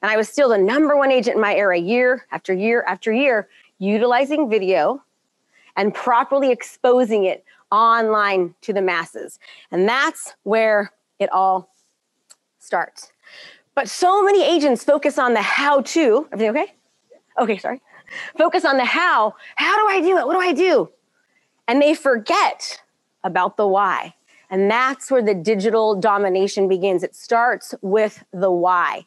and 0.02 0.10
I 0.10 0.16
was 0.16 0.28
still 0.28 0.48
the 0.48 0.58
number 0.58 0.96
one 0.96 1.12
agent 1.12 1.36
in 1.36 1.42
my 1.42 1.54
area 1.54 1.82
year 1.82 2.26
after 2.32 2.52
year 2.52 2.82
after 2.84 3.12
year, 3.12 3.48
utilizing 3.78 4.48
video 4.48 5.02
and 5.76 5.94
properly 5.94 6.50
exposing 6.50 7.24
it 7.24 7.44
online 7.70 8.54
to 8.62 8.72
the 8.72 8.82
masses. 8.82 9.38
And 9.70 9.88
that's 9.88 10.34
where 10.44 10.92
it 11.18 11.30
all 11.32 11.70
starts. 12.58 13.12
But 13.74 13.88
so 13.88 14.24
many 14.24 14.42
agents 14.44 14.84
focus 14.84 15.18
on 15.18 15.34
the 15.34 15.42
how 15.42 15.82
to. 15.82 16.28
Everything 16.32 16.50
okay? 16.56 16.74
Okay, 17.38 17.58
sorry. 17.58 17.80
Focus 18.38 18.64
on 18.64 18.76
the 18.76 18.84
how. 18.84 19.34
How 19.56 19.76
do 19.76 19.94
I 19.94 20.00
do 20.00 20.16
it? 20.16 20.26
What 20.26 20.34
do 20.34 20.40
I 20.40 20.52
do? 20.52 20.90
And 21.68 21.82
they 21.82 21.94
forget 21.94 22.80
about 23.24 23.56
the 23.56 23.66
why. 23.66 24.14
And 24.48 24.70
that's 24.70 25.10
where 25.10 25.22
the 25.22 25.34
digital 25.34 25.98
domination 25.98 26.68
begins. 26.68 27.02
It 27.02 27.16
starts 27.16 27.74
with 27.82 28.24
the 28.32 28.50
why. 28.50 29.06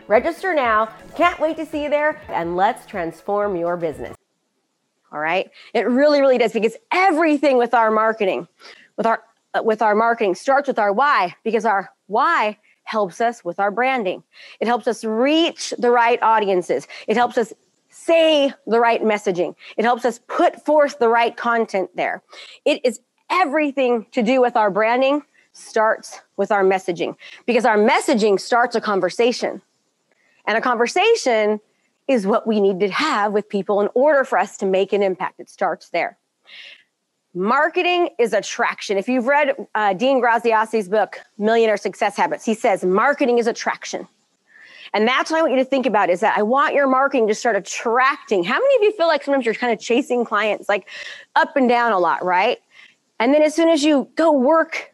Register 0.11 0.53
now. 0.53 0.89
Can't 1.15 1.39
wait 1.39 1.55
to 1.55 1.65
see 1.65 1.83
you 1.83 1.89
there, 1.89 2.21
and 2.27 2.57
let's 2.57 2.85
transform 2.85 3.55
your 3.55 3.77
business. 3.77 4.13
All 5.09 5.21
right. 5.21 5.49
It 5.73 5.87
really, 5.87 6.19
really 6.19 6.37
does 6.37 6.51
because 6.51 6.75
everything 6.91 7.57
with 7.57 7.73
our 7.73 7.89
marketing, 7.89 8.45
with 8.97 9.05
our 9.05 9.23
uh, 9.53 9.61
with 9.63 9.81
our 9.81 9.95
marketing 9.95 10.35
starts 10.35 10.67
with 10.67 10.77
our 10.77 10.91
why 10.91 11.33
because 11.45 11.63
our 11.63 11.93
why 12.07 12.57
helps 12.83 13.21
us 13.21 13.45
with 13.45 13.57
our 13.57 13.71
branding. 13.71 14.21
It 14.59 14.67
helps 14.67 14.85
us 14.85 15.05
reach 15.05 15.73
the 15.77 15.91
right 15.91 16.21
audiences. 16.21 16.89
It 17.07 17.15
helps 17.15 17.37
us 17.37 17.53
say 17.87 18.53
the 18.67 18.81
right 18.81 19.01
messaging. 19.01 19.55
It 19.77 19.85
helps 19.85 20.03
us 20.03 20.19
put 20.27 20.65
forth 20.65 20.99
the 20.99 21.07
right 21.07 21.37
content 21.37 21.89
there. 21.95 22.21
It 22.65 22.81
is 22.83 22.99
everything 23.29 24.07
to 24.11 24.21
do 24.21 24.41
with 24.41 24.57
our 24.57 24.71
branding 24.71 25.23
starts 25.53 26.19
with 26.35 26.51
our 26.51 26.65
messaging 26.65 27.15
because 27.45 27.63
our 27.63 27.77
messaging 27.77 28.37
starts 28.37 28.75
a 28.75 28.81
conversation. 28.81 29.61
And 30.45 30.57
a 30.57 30.61
conversation 30.61 31.59
is 32.07 32.27
what 32.27 32.47
we 32.47 32.59
need 32.59 32.79
to 32.79 32.89
have 32.89 33.31
with 33.31 33.47
people 33.47 33.81
in 33.81 33.89
order 33.93 34.23
for 34.23 34.37
us 34.37 34.57
to 34.57 34.65
make 34.65 34.93
an 34.93 35.01
impact. 35.03 35.39
It 35.39 35.49
starts 35.49 35.89
there. 35.89 36.17
Marketing 37.33 38.09
is 38.19 38.33
attraction. 38.33 38.97
If 38.97 39.07
you've 39.07 39.27
read 39.27 39.55
uh, 39.73 39.93
Dean 39.93 40.21
Graziosi's 40.21 40.89
book, 40.89 41.19
Millionaire 41.37 41.77
Success 41.77 42.17
Habits, 42.17 42.43
he 42.43 42.53
says 42.53 42.83
marketing 42.83 43.37
is 43.37 43.47
attraction. 43.47 44.07
And 44.93 45.07
that's 45.07 45.31
what 45.31 45.37
I 45.37 45.41
want 45.41 45.53
you 45.53 45.59
to 45.59 45.65
think 45.65 45.85
about 45.85 46.09
is 46.09 46.19
that 46.19 46.37
I 46.37 46.41
want 46.41 46.75
your 46.75 46.87
marketing 46.87 47.27
to 47.29 47.35
start 47.35 47.55
attracting. 47.55 48.43
How 48.43 48.59
many 48.59 48.75
of 48.75 48.81
you 48.81 48.91
feel 48.97 49.07
like 49.07 49.23
sometimes 49.23 49.45
you're 49.45 49.55
kind 49.55 49.71
of 49.71 49.79
chasing 49.79 50.25
clients 50.25 50.67
like 50.67 50.89
up 51.37 51.55
and 51.55 51.69
down 51.69 51.93
a 51.93 51.99
lot, 51.99 52.23
right? 52.25 52.57
And 53.19 53.33
then 53.33 53.41
as 53.41 53.55
soon 53.55 53.69
as 53.69 53.83
you 53.83 54.09
go 54.15 54.33
work 54.33 54.93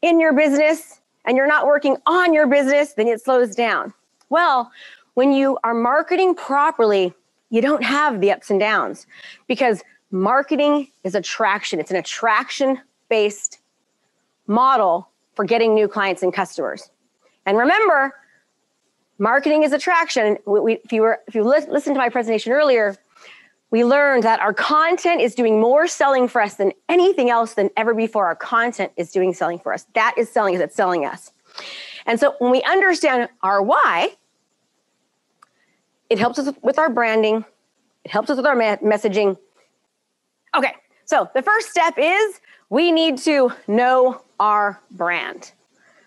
in 0.00 0.18
your 0.20 0.32
business 0.32 1.00
and 1.26 1.36
you're 1.36 1.46
not 1.46 1.66
working 1.66 1.98
on 2.06 2.32
your 2.32 2.46
business, 2.46 2.94
then 2.94 3.06
it 3.06 3.22
slows 3.22 3.54
down. 3.54 3.92
Well, 4.30 4.70
when 5.14 5.32
you 5.32 5.58
are 5.64 5.74
marketing 5.74 6.34
properly, 6.34 7.12
you 7.50 7.60
don't 7.60 7.82
have 7.82 8.20
the 8.20 8.30
ups 8.30 8.48
and 8.48 8.58
downs 8.58 9.06
because 9.48 9.82
marketing 10.10 10.88
is 11.04 11.14
attraction. 11.14 11.80
It's 11.80 11.90
an 11.90 11.96
attraction 11.96 12.80
based 13.08 13.58
model 14.46 15.08
for 15.34 15.44
getting 15.44 15.74
new 15.74 15.88
clients 15.88 16.22
and 16.22 16.32
customers. 16.32 16.90
And 17.44 17.58
remember, 17.58 18.14
marketing 19.18 19.64
is 19.64 19.72
attraction. 19.72 20.38
We, 20.46 20.60
we, 20.60 20.72
if 20.84 20.92
you 20.92 21.02
were 21.02 21.20
if 21.26 21.34
you 21.34 21.42
li- 21.42 21.66
listened 21.68 21.96
to 21.96 21.98
my 21.98 22.08
presentation 22.08 22.52
earlier, 22.52 22.96
we 23.72 23.84
learned 23.84 24.22
that 24.22 24.40
our 24.40 24.54
content 24.54 25.20
is 25.20 25.34
doing 25.34 25.60
more 25.60 25.88
selling 25.88 26.28
for 26.28 26.40
us 26.40 26.54
than 26.54 26.72
anything 26.88 27.30
else 27.30 27.54
than 27.54 27.70
ever 27.76 27.94
before. 27.94 28.26
Our 28.26 28.36
content 28.36 28.92
is 28.96 29.10
doing 29.10 29.32
selling 29.34 29.58
for 29.58 29.72
us. 29.72 29.86
That 29.94 30.14
is 30.16 30.30
selling. 30.30 30.54
It's 30.54 30.74
selling 30.74 31.04
us. 31.04 31.32
And 32.06 32.18
so 32.18 32.34
when 32.38 32.50
we 32.50 32.62
understand 32.62 33.28
our 33.42 33.62
why, 33.62 34.16
it 36.10 36.18
helps 36.18 36.38
us 36.38 36.52
with 36.60 36.78
our 36.78 36.90
branding. 36.90 37.44
It 38.04 38.10
helps 38.10 38.28
us 38.28 38.36
with 38.36 38.46
our 38.46 38.56
ma- 38.56 38.76
messaging. 38.76 39.38
Okay, 40.56 40.74
so 41.04 41.30
the 41.34 41.42
first 41.42 41.70
step 41.70 41.94
is 41.96 42.40
we 42.68 42.90
need 42.90 43.18
to 43.18 43.52
know 43.68 44.22
our 44.40 44.80
brand, 44.90 45.52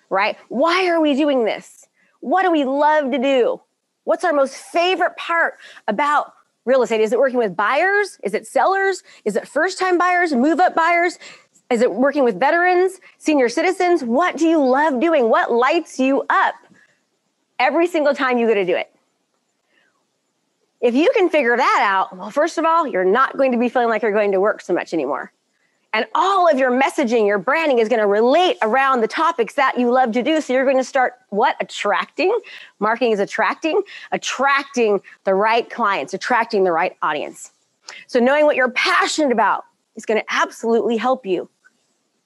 right? 0.10 0.38
Why 0.50 0.88
are 0.89 1.01
we 1.01 1.15
doing 1.15 1.45
this? 1.45 1.88
What 2.19 2.43
do 2.43 2.51
we 2.51 2.65
love 2.65 3.12
to 3.12 3.17
do? 3.17 3.62
What's 4.03 4.25
our 4.25 4.33
most 4.33 4.55
favorite 4.55 5.15
part 5.15 5.55
about 5.88 6.33
real 6.65 6.83
estate? 6.83 7.01
Is 7.01 7.13
it 7.13 7.19
working 7.19 7.38
with 7.38 7.55
buyers? 7.55 8.19
Is 8.24 8.33
it 8.33 8.45
sellers? 8.45 9.03
Is 9.24 9.38
it 9.38 9.48
first 9.48 9.79
time 9.79 9.98
buyers, 9.98 10.33
move 10.33 10.60
up 10.60 10.75
buyers? 10.75 11.19
Is 11.69 11.81
it 11.81 11.93
working 11.93 12.24
with 12.25 12.39
veterans, 12.39 13.00
senior 13.17 13.48
citizens? 13.48 14.03
What 14.03 14.38
do 14.38 14.45
you 14.48 14.63
love 14.63 15.00
doing? 15.00 15.29
What 15.29 15.51
lights 15.51 16.00
you 16.00 16.25
up 16.29 16.55
every 17.60 17.88
single 17.88 18.13
time 18.13 18.38
you 18.38 18.48
go 18.48 18.53
to 18.53 18.65
do 18.65 18.75
it? 18.75 18.92
If 20.83 20.95
you 20.95 21.09
can 21.15 21.29
figure 21.29 21.55
that 21.55 21.79
out, 21.81 22.15
well, 22.15 22.29
first 22.29 22.57
of 22.57 22.65
all, 22.65 22.85
you're 22.85 23.05
not 23.05 23.37
going 23.37 23.53
to 23.53 23.57
be 23.57 23.69
feeling 23.69 23.87
like 23.87 24.01
you're 24.01 24.11
going 24.11 24.33
to 24.33 24.41
work 24.41 24.59
so 24.59 24.73
much 24.73 24.93
anymore. 24.93 25.31
And 25.93 26.05
all 26.13 26.51
of 26.51 26.59
your 26.59 26.71
messaging, 26.71 27.25
your 27.25 27.37
branding 27.37 27.79
is 27.79 27.87
going 27.87 28.01
to 28.01 28.07
relate 28.07 28.57
around 28.61 28.99
the 28.99 29.07
topics 29.07 29.53
that 29.53 29.79
you 29.79 29.89
love 29.89 30.11
to 30.11 30.21
do. 30.21 30.41
So 30.41 30.51
you're 30.51 30.65
going 30.65 30.77
to 30.77 30.83
start 30.83 31.13
what? 31.29 31.55
Attracting. 31.61 32.37
Marketing 32.79 33.13
is 33.13 33.19
attracting, 33.19 33.81
attracting 34.11 34.99
the 35.23 35.33
right 35.33 35.69
clients, 35.69 36.13
attracting 36.13 36.65
the 36.65 36.73
right 36.73 36.97
audience. 37.01 37.51
So 38.07 38.19
knowing 38.19 38.45
what 38.45 38.57
you're 38.57 38.71
passionate 38.71 39.31
about 39.31 39.63
is 39.95 40.05
going 40.05 40.19
to 40.19 40.25
absolutely 40.29 40.97
help 40.97 41.25
you 41.25 41.47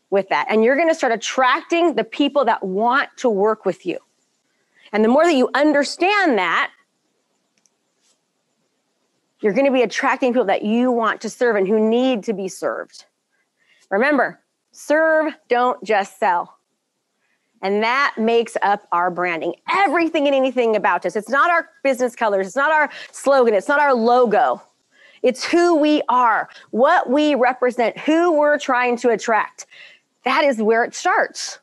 with 0.10 0.30
that. 0.30 0.48
And 0.50 0.64
you're 0.64 0.78
going 0.78 0.90
to 0.90 0.96
start 0.96 1.14
attracting 1.14 1.94
the 1.94 2.04
people 2.04 2.44
that 2.46 2.64
want 2.64 3.10
to 3.18 3.30
work 3.30 3.66
with 3.66 3.86
you. 3.86 4.00
And 4.94 5.04
the 5.04 5.10
more 5.10 5.26
that 5.26 5.36
you 5.36 5.50
understand 5.54 6.40
that, 6.40 6.72
you're 9.40 9.54
going 9.54 9.66
to 9.66 9.72
be 9.72 9.84
attracting 9.84 10.34
people 10.34 10.46
that 10.46 10.64
you 10.64 10.92
want 10.92 11.22
to 11.22 11.30
serve 11.30 11.56
and 11.56 11.68
who 11.68 11.80
need 11.80 12.24
to 12.24 12.34
be 12.34 12.48
served. 12.48 13.06
Remember, 13.90 14.40
serve, 14.72 15.34
don't 15.48 15.82
just 15.84 16.20
sell. 16.20 16.58
And 17.62 17.82
that 17.84 18.16
makes 18.18 18.56
up 18.62 18.88
our 18.92 19.10
branding. 19.10 19.56
Everything 19.70 20.28
and 20.28 20.36
anything 20.36 20.76
about 20.76 21.06
us. 21.06 21.16
It's 21.16 21.30
not 21.30 21.50
our 21.50 21.70
business 21.84 22.16
colors, 22.16 22.48
it's 22.48 22.56
not 22.56 22.72
our 22.72 22.90
slogan, 23.12 23.54
it's 23.54 23.68
not 23.68 23.80
our 23.80 23.94
logo. 23.94 24.62
It's 25.24 25.44
who 25.44 25.76
we 25.76 26.04
are, 26.10 26.48
what 26.70 27.10
we 27.10 27.34
represent, 27.34 27.98
who 27.98 28.38
we're 28.38 28.60
trying 28.60 28.98
to 28.98 29.10
attract. 29.10 29.66
That 30.24 30.44
is 30.44 30.62
where 30.62 30.84
it 30.84 30.94
starts. 30.94 31.58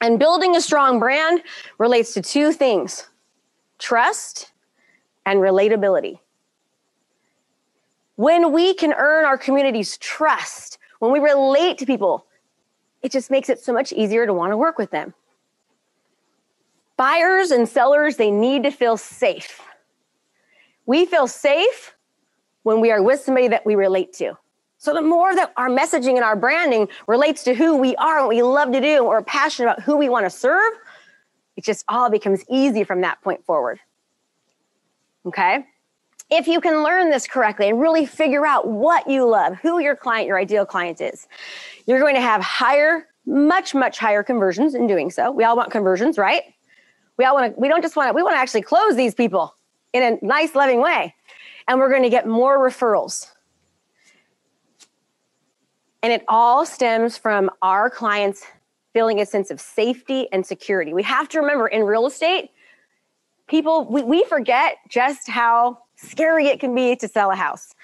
And 0.00 0.18
building 0.18 0.56
a 0.56 0.60
strong 0.60 0.98
brand 0.98 1.42
relates 1.78 2.12
to 2.14 2.22
two 2.22 2.52
things 2.52 3.06
trust 3.78 4.52
and 5.26 5.38
relatability 5.38 6.18
When 8.20 8.52
we 8.52 8.74
can 8.74 8.92
earn 8.92 9.24
our 9.24 9.38
community's 9.38 9.96
trust, 9.96 10.76
when 10.98 11.10
we 11.10 11.20
relate 11.20 11.78
to 11.78 11.86
people, 11.86 12.26
it 13.00 13.10
just 13.10 13.30
makes 13.30 13.48
it 13.48 13.60
so 13.60 13.72
much 13.72 13.94
easier 13.94 14.26
to 14.26 14.34
want 14.34 14.52
to 14.52 14.58
work 14.58 14.76
with 14.76 14.90
them. 14.90 15.14
Buyers 16.98 17.50
and 17.50 17.66
sellers, 17.66 18.18
they 18.18 18.30
need 18.30 18.64
to 18.64 18.70
feel 18.70 18.98
safe. 18.98 19.62
We 20.84 21.06
feel 21.06 21.26
safe 21.28 21.94
when 22.62 22.82
we 22.82 22.90
are 22.90 23.02
with 23.02 23.20
somebody 23.20 23.48
that 23.48 23.64
we 23.64 23.74
relate 23.74 24.12
to. 24.18 24.36
So 24.76 24.92
the 24.92 25.00
more 25.00 25.34
that 25.34 25.54
our 25.56 25.70
messaging 25.70 26.16
and 26.16 26.22
our 26.22 26.36
branding 26.36 26.88
relates 27.06 27.42
to 27.44 27.54
who 27.54 27.78
we 27.78 27.96
are, 27.96 28.18
and 28.18 28.26
what 28.26 28.36
we 28.36 28.42
love 28.42 28.70
to 28.72 28.82
do, 28.82 28.98
and 28.98 29.06
we're 29.06 29.22
passionate 29.22 29.70
about 29.70 29.82
who 29.82 29.96
we 29.96 30.10
want 30.10 30.26
to 30.26 30.30
serve, 30.30 30.74
it 31.56 31.64
just 31.64 31.86
all 31.88 32.10
becomes 32.10 32.44
easy 32.50 32.84
from 32.84 33.00
that 33.00 33.22
point 33.22 33.42
forward. 33.46 33.80
Okay? 35.24 35.64
If 36.30 36.46
you 36.46 36.60
can 36.60 36.82
learn 36.84 37.10
this 37.10 37.26
correctly 37.26 37.68
and 37.68 37.80
really 37.80 38.06
figure 38.06 38.46
out 38.46 38.68
what 38.68 39.08
you 39.08 39.28
love, 39.28 39.56
who 39.56 39.80
your 39.80 39.96
client, 39.96 40.28
your 40.28 40.38
ideal 40.38 40.64
client 40.64 41.00
is, 41.00 41.26
you're 41.86 42.00
going 42.00 42.14
to 42.14 42.20
have 42.20 42.40
higher, 42.40 43.08
much, 43.26 43.74
much 43.74 43.98
higher 43.98 44.22
conversions 44.22 44.74
in 44.74 44.86
doing 44.86 45.10
so. 45.10 45.30
We 45.32 45.44
all 45.44 45.56
want 45.56 45.70
conversions, 45.70 46.18
right? 46.18 46.42
We 47.16 47.24
all 47.24 47.34
want 47.34 47.54
to, 47.54 47.60
we 47.60 47.68
don't 47.68 47.82
just 47.82 47.96
want 47.96 48.10
to, 48.10 48.14
we 48.14 48.22
want 48.22 48.34
to 48.34 48.38
actually 48.38 48.62
close 48.62 48.96
these 48.96 49.14
people 49.14 49.56
in 49.92 50.02
a 50.02 50.24
nice, 50.24 50.54
loving 50.54 50.80
way. 50.80 51.14
And 51.66 51.78
we're 51.78 51.90
going 51.90 52.04
to 52.04 52.10
get 52.10 52.26
more 52.26 52.58
referrals. 52.58 53.26
And 56.02 56.12
it 56.12 56.24
all 56.28 56.64
stems 56.64 57.18
from 57.18 57.50
our 57.60 57.90
clients 57.90 58.44
feeling 58.92 59.20
a 59.20 59.26
sense 59.26 59.50
of 59.50 59.60
safety 59.60 60.28
and 60.32 60.44
security. 60.44 60.92
We 60.92 61.02
have 61.02 61.28
to 61.30 61.40
remember 61.40 61.68
in 61.68 61.82
real 61.82 62.06
estate, 62.06 62.50
people, 63.46 63.86
we, 63.90 64.02
we 64.02 64.24
forget 64.24 64.76
just 64.88 65.28
how 65.28 65.78
scary 66.00 66.46
it 66.46 66.60
can 66.60 66.74
be 66.74 66.96
to 66.96 67.08
sell 67.08 67.30
a 67.30 67.36
house. 67.36 67.74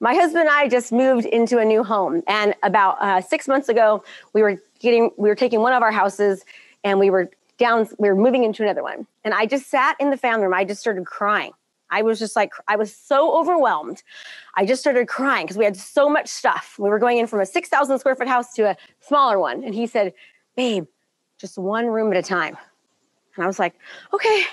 My 0.00 0.14
husband 0.14 0.42
and 0.42 0.50
I 0.50 0.66
just 0.68 0.92
moved 0.92 1.26
into 1.26 1.58
a 1.58 1.64
new 1.64 1.84
home, 1.84 2.22
and 2.26 2.54
about 2.62 2.96
uh, 3.00 3.20
six 3.20 3.46
months 3.46 3.68
ago, 3.68 4.02
we 4.32 4.42
were 4.42 4.60
getting, 4.78 5.10
we 5.18 5.28
were 5.28 5.34
taking 5.34 5.60
one 5.60 5.74
of 5.74 5.82
our 5.82 5.92
houses, 5.92 6.44
and 6.84 6.98
we 6.98 7.10
were 7.10 7.30
down, 7.58 7.86
we 7.98 8.08
were 8.08 8.16
moving 8.16 8.42
into 8.42 8.62
another 8.62 8.82
one. 8.82 9.06
And 9.24 9.34
I 9.34 9.44
just 9.44 9.68
sat 9.68 9.96
in 10.00 10.10
the 10.10 10.16
family 10.16 10.44
room. 10.44 10.54
I 10.54 10.64
just 10.64 10.80
started 10.80 11.04
crying. 11.04 11.52
I 11.90 12.02
was 12.02 12.18
just 12.18 12.34
like, 12.34 12.52
I 12.68 12.76
was 12.76 12.94
so 12.94 13.38
overwhelmed. 13.38 14.02
I 14.54 14.64
just 14.64 14.80
started 14.80 15.08
crying 15.08 15.44
because 15.44 15.58
we 15.58 15.64
had 15.64 15.76
so 15.76 16.08
much 16.08 16.28
stuff. 16.28 16.76
We 16.78 16.88
were 16.88 16.98
going 16.98 17.18
in 17.18 17.26
from 17.26 17.40
a 17.40 17.46
6,000 17.46 17.98
square 17.98 18.16
foot 18.16 18.28
house 18.28 18.54
to 18.54 18.70
a 18.70 18.76
smaller 19.00 19.38
one. 19.38 19.62
And 19.62 19.74
he 19.74 19.86
said, 19.86 20.14
Babe, 20.56 20.86
just 21.38 21.58
one 21.58 21.86
room 21.86 22.10
at 22.12 22.16
a 22.16 22.22
time. 22.22 22.56
And 23.40 23.44
I 23.44 23.46
was 23.46 23.58
like, 23.58 23.74
okay, 24.12 24.44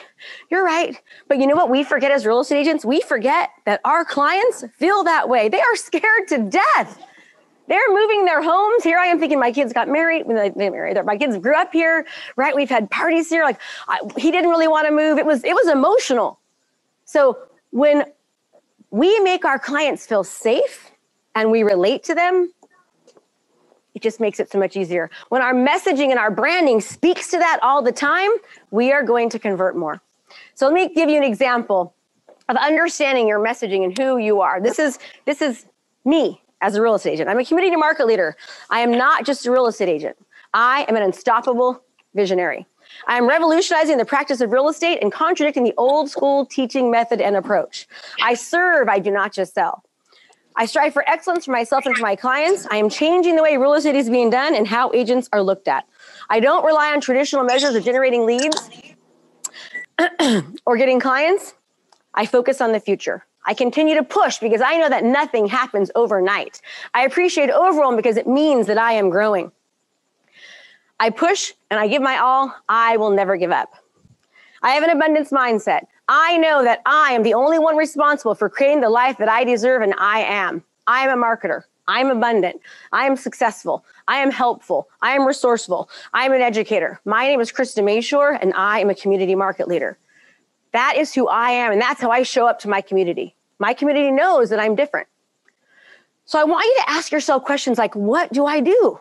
you're 0.49 0.63
right. 0.63 0.97
But 1.27 1.39
you 1.39 1.47
know 1.47 1.55
what 1.55 1.69
we 1.69 1.83
forget 1.83 2.09
as 2.09 2.25
real 2.25 2.39
estate 2.39 2.61
agents? 2.61 2.85
We 2.85 3.01
forget 3.01 3.49
that 3.65 3.81
our 3.83 4.05
clients 4.05 4.63
feel 4.77 5.03
that 5.03 5.27
way. 5.27 5.49
They 5.49 5.59
are 5.59 5.75
scared 5.75 6.29
to 6.29 6.49
death. 6.49 7.03
They're 7.67 7.91
moving 7.93 8.23
their 8.25 8.41
homes. 8.41 8.83
Here 8.85 8.97
I 8.97 9.07
am 9.07 9.19
thinking 9.19 9.41
my 9.41 9.51
kids 9.51 9.73
got 9.73 9.89
married. 9.89 10.25
My 10.27 11.17
kids 11.17 11.37
grew 11.37 11.55
up 11.55 11.73
here, 11.73 12.07
right? 12.37 12.55
We've 12.55 12.69
had 12.69 12.89
parties 12.89 13.27
here. 13.29 13.43
Like 13.43 13.59
I, 13.89 13.99
he 14.17 14.31
didn't 14.31 14.49
really 14.51 14.69
want 14.69 14.87
to 14.87 14.93
move. 14.93 15.17
It 15.17 15.25
was 15.25 15.43
it 15.43 15.53
was 15.53 15.67
emotional. 15.67 16.39
So 17.05 17.37
when 17.71 18.05
we 18.91 19.19
make 19.21 19.45
our 19.45 19.59
clients 19.59 20.05
feel 20.07 20.23
safe 20.23 20.91
and 21.35 21.51
we 21.51 21.63
relate 21.63 22.03
to 22.05 22.15
them, 22.15 22.53
it 23.97 24.03
just 24.03 24.19
makes 24.19 24.39
it 24.39 24.51
so 24.51 24.59
much 24.59 24.77
easier. 24.77 25.09
When 25.29 25.41
our 25.41 25.55
messaging 25.55 26.11
and 26.11 26.19
our 26.19 26.29
branding 26.29 26.81
speaks 26.81 27.31
to 27.31 27.39
that 27.39 27.59
all 27.63 27.81
the 27.81 27.91
time, 27.91 28.29
we 28.69 28.91
are 28.91 29.01
going 29.01 29.27
to 29.31 29.39
convert 29.39 29.75
more. 29.75 29.99
So 30.53 30.67
let 30.67 30.75
me 30.75 30.93
give 30.93 31.09
you 31.09 31.17
an 31.17 31.23
example 31.23 31.95
of 32.47 32.57
understanding 32.57 33.27
your 33.27 33.39
messaging 33.39 33.83
and 33.83 33.97
who 33.97 34.19
you 34.19 34.39
are. 34.39 34.61
This 34.61 34.77
is 34.77 34.99
this 35.25 35.41
is 35.41 35.65
me 36.05 36.39
as 36.61 36.75
a 36.75 36.81
real 36.81 36.93
estate 36.93 37.13
agent. 37.13 37.27
I'm 37.27 37.39
a 37.39 37.45
community 37.45 37.75
market 37.75 38.05
leader. 38.05 38.37
I 38.69 38.81
am 38.81 38.91
not 38.91 39.25
just 39.25 39.47
a 39.47 39.51
real 39.51 39.65
estate 39.65 39.89
agent. 39.89 40.15
I 40.53 40.85
am 40.87 40.95
an 40.95 41.01
unstoppable 41.01 41.81
visionary. 42.13 42.67
I 43.07 43.17
am 43.17 43.27
revolutionizing 43.27 43.97
the 43.97 44.05
practice 44.05 44.41
of 44.41 44.51
real 44.51 44.69
estate 44.69 44.99
and 45.01 45.11
contradicting 45.11 45.63
the 45.63 45.73
old 45.77 46.11
school 46.11 46.45
teaching 46.45 46.91
method 46.91 47.19
and 47.19 47.35
approach. 47.35 47.87
I 48.21 48.35
serve, 48.35 48.89
I 48.89 48.99
do 48.99 49.09
not 49.09 49.33
just 49.33 49.55
sell. 49.55 49.83
I 50.59 50.65
strive 50.65 50.91
for 50.91 51.07
excellence 51.07 51.45
for 51.45 51.51
myself 51.51 51.85
and 51.85 51.95
for 51.95 52.01
my 52.01 52.15
clients. 52.15 52.65
I 52.71 52.77
am 52.77 52.89
changing 52.89 53.35
the 53.35 53.43
way 53.43 53.57
real 53.57 53.75
estate 53.75 53.95
is 53.95 54.09
being 54.09 54.31
done 54.31 54.55
and 54.55 54.67
how 54.67 54.91
agents 54.91 55.29
are 55.31 55.41
looked 55.41 55.67
at. 55.67 55.85
I 56.31 56.39
don't 56.39 56.65
rely 56.65 56.91
on 56.91 56.99
traditional 56.99 57.43
measures 57.43 57.75
of 57.75 57.85
generating 57.85 58.25
leads 58.25 58.69
or 60.65 60.75
getting 60.75 60.99
clients. 60.99 61.53
I 62.15 62.25
focus 62.25 62.59
on 62.59 62.71
the 62.71 62.79
future. 62.79 63.23
I 63.45 63.53
continue 63.53 63.93
to 63.95 64.03
push 64.03 64.39
because 64.39 64.59
I 64.59 64.77
know 64.77 64.89
that 64.89 65.03
nothing 65.03 65.45
happens 65.45 65.91
overnight. 65.93 66.59
I 66.95 67.05
appreciate 67.05 67.51
overwhelm 67.51 67.95
because 67.95 68.17
it 68.17 68.27
means 68.27 68.65
that 68.65 68.79
I 68.79 68.93
am 68.93 69.11
growing. 69.11 69.51
I 70.99 71.11
push 71.11 71.53
and 71.69 71.79
I 71.79 71.87
give 71.87 72.01
my 72.01 72.17
all. 72.17 72.53
I 72.67 72.97
will 72.97 73.11
never 73.11 73.37
give 73.37 73.51
up. 73.51 73.69
I 74.63 74.71
have 74.71 74.83
an 74.83 74.89
abundance 74.89 75.29
mindset. 75.29 75.85
I 76.09 76.37
know 76.37 76.63
that 76.63 76.81
I 76.85 77.11
am 77.11 77.23
the 77.23 77.33
only 77.33 77.59
one 77.59 77.75
responsible 77.75 78.35
for 78.35 78.49
creating 78.49 78.81
the 78.81 78.89
life 78.89 79.17
that 79.17 79.29
I 79.29 79.43
deserve, 79.43 79.81
and 79.81 79.93
I 79.97 80.21
am. 80.21 80.63
I 80.87 81.07
am 81.07 81.17
a 81.17 81.21
marketer. 81.21 81.63
I 81.87 82.01
am 82.01 82.09
abundant. 82.09 82.61
I 82.91 83.05
am 83.05 83.15
successful. 83.15 83.85
I 84.07 84.17
am 84.17 84.31
helpful. 84.31 84.89
I 85.01 85.11
am 85.15 85.25
resourceful. 85.25 85.89
I 86.13 86.25
am 86.25 86.33
an 86.33 86.41
educator. 86.41 86.99
My 87.05 87.27
name 87.27 87.39
is 87.39 87.51
Krista 87.51 87.83
Mashore, 87.83 88.37
and 88.41 88.53
I 88.55 88.79
am 88.79 88.89
a 88.89 88.95
community 88.95 89.35
market 89.35 89.67
leader. 89.67 89.97
That 90.73 90.95
is 90.97 91.13
who 91.13 91.27
I 91.27 91.51
am, 91.51 91.71
and 91.71 91.81
that's 91.81 92.01
how 92.01 92.11
I 92.11 92.23
show 92.23 92.47
up 92.47 92.59
to 92.59 92.69
my 92.69 92.81
community. 92.81 93.35
My 93.59 93.73
community 93.73 94.11
knows 94.11 94.49
that 94.49 94.59
I'm 94.59 94.75
different. 94.75 95.07
So 96.25 96.39
I 96.39 96.43
want 96.43 96.65
you 96.65 96.75
to 96.83 96.89
ask 96.89 97.11
yourself 97.11 97.43
questions 97.45 97.77
like, 97.77 97.95
what 97.95 98.31
do 98.33 98.45
I 98.45 98.59
do? 98.59 98.99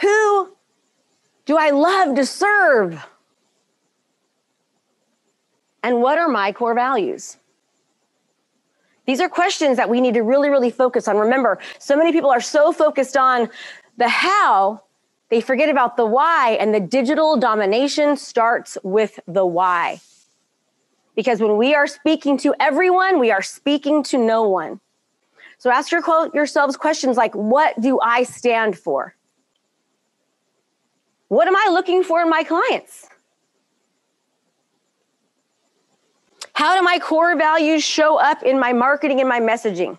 Who 0.00 0.56
do 1.46 1.56
I 1.56 1.70
love 1.70 2.16
to 2.16 2.26
serve? 2.26 3.04
And 5.84 6.00
what 6.00 6.16
are 6.16 6.28
my 6.28 6.50
core 6.50 6.74
values? 6.74 7.36
These 9.06 9.20
are 9.20 9.28
questions 9.28 9.76
that 9.76 9.90
we 9.90 10.00
need 10.00 10.14
to 10.14 10.22
really, 10.22 10.48
really 10.48 10.70
focus 10.70 11.06
on. 11.06 11.18
Remember, 11.18 11.58
so 11.78 11.94
many 11.94 12.10
people 12.10 12.30
are 12.30 12.40
so 12.40 12.72
focused 12.72 13.18
on 13.18 13.50
the 13.98 14.08
how, 14.08 14.80
they 15.28 15.42
forget 15.42 15.68
about 15.68 15.98
the 15.98 16.06
why, 16.06 16.56
and 16.58 16.74
the 16.74 16.80
digital 16.80 17.36
domination 17.36 18.16
starts 18.16 18.78
with 18.82 19.20
the 19.28 19.44
why. 19.44 20.00
Because 21.14 21.38
when 21.42 21.58
we 21.58 21.74
are 21.74 21.86
speaking 21.86 22.38
to 22.38 22.54
everyone, 22.58 23.20
we 23.20 23.30
are 23.30 23.42
speaking 23.42 24.02
to 24.04 24.16
no 24.16 24.48
one. 24.48 24.80
So 25.58 25.70
ask 25.70 25.92
your, 25.92 26.02
yourselves 26.32 26.78
questions 26.78 27.18
like, 27.18 27.34
what 27.34 27.78
do 27.78 28.00
I 28.00 28.22
stand 28.22 28.78
for? 28.78 29.14
What 31.28 31.46
am 31.46 31.56
I 31.56 31.68
looking 31.70 32.02
for 32.02 32.22
in 32.22 32.30
my 32.30 32.42
clients? 32.42 33.06
How 36.54 36.76
do 36.76 36.82
my 36.82 36.98
core 36.98 37.36
values 37.36 37.84
show 37.84 38.16
up 38.16 38.42
in 38.42 38.58
my 38.58 38.72
marketing 38.72 39.20
and 39.20 39.28
my 39.28 39.40
messaging? 39.40 39.98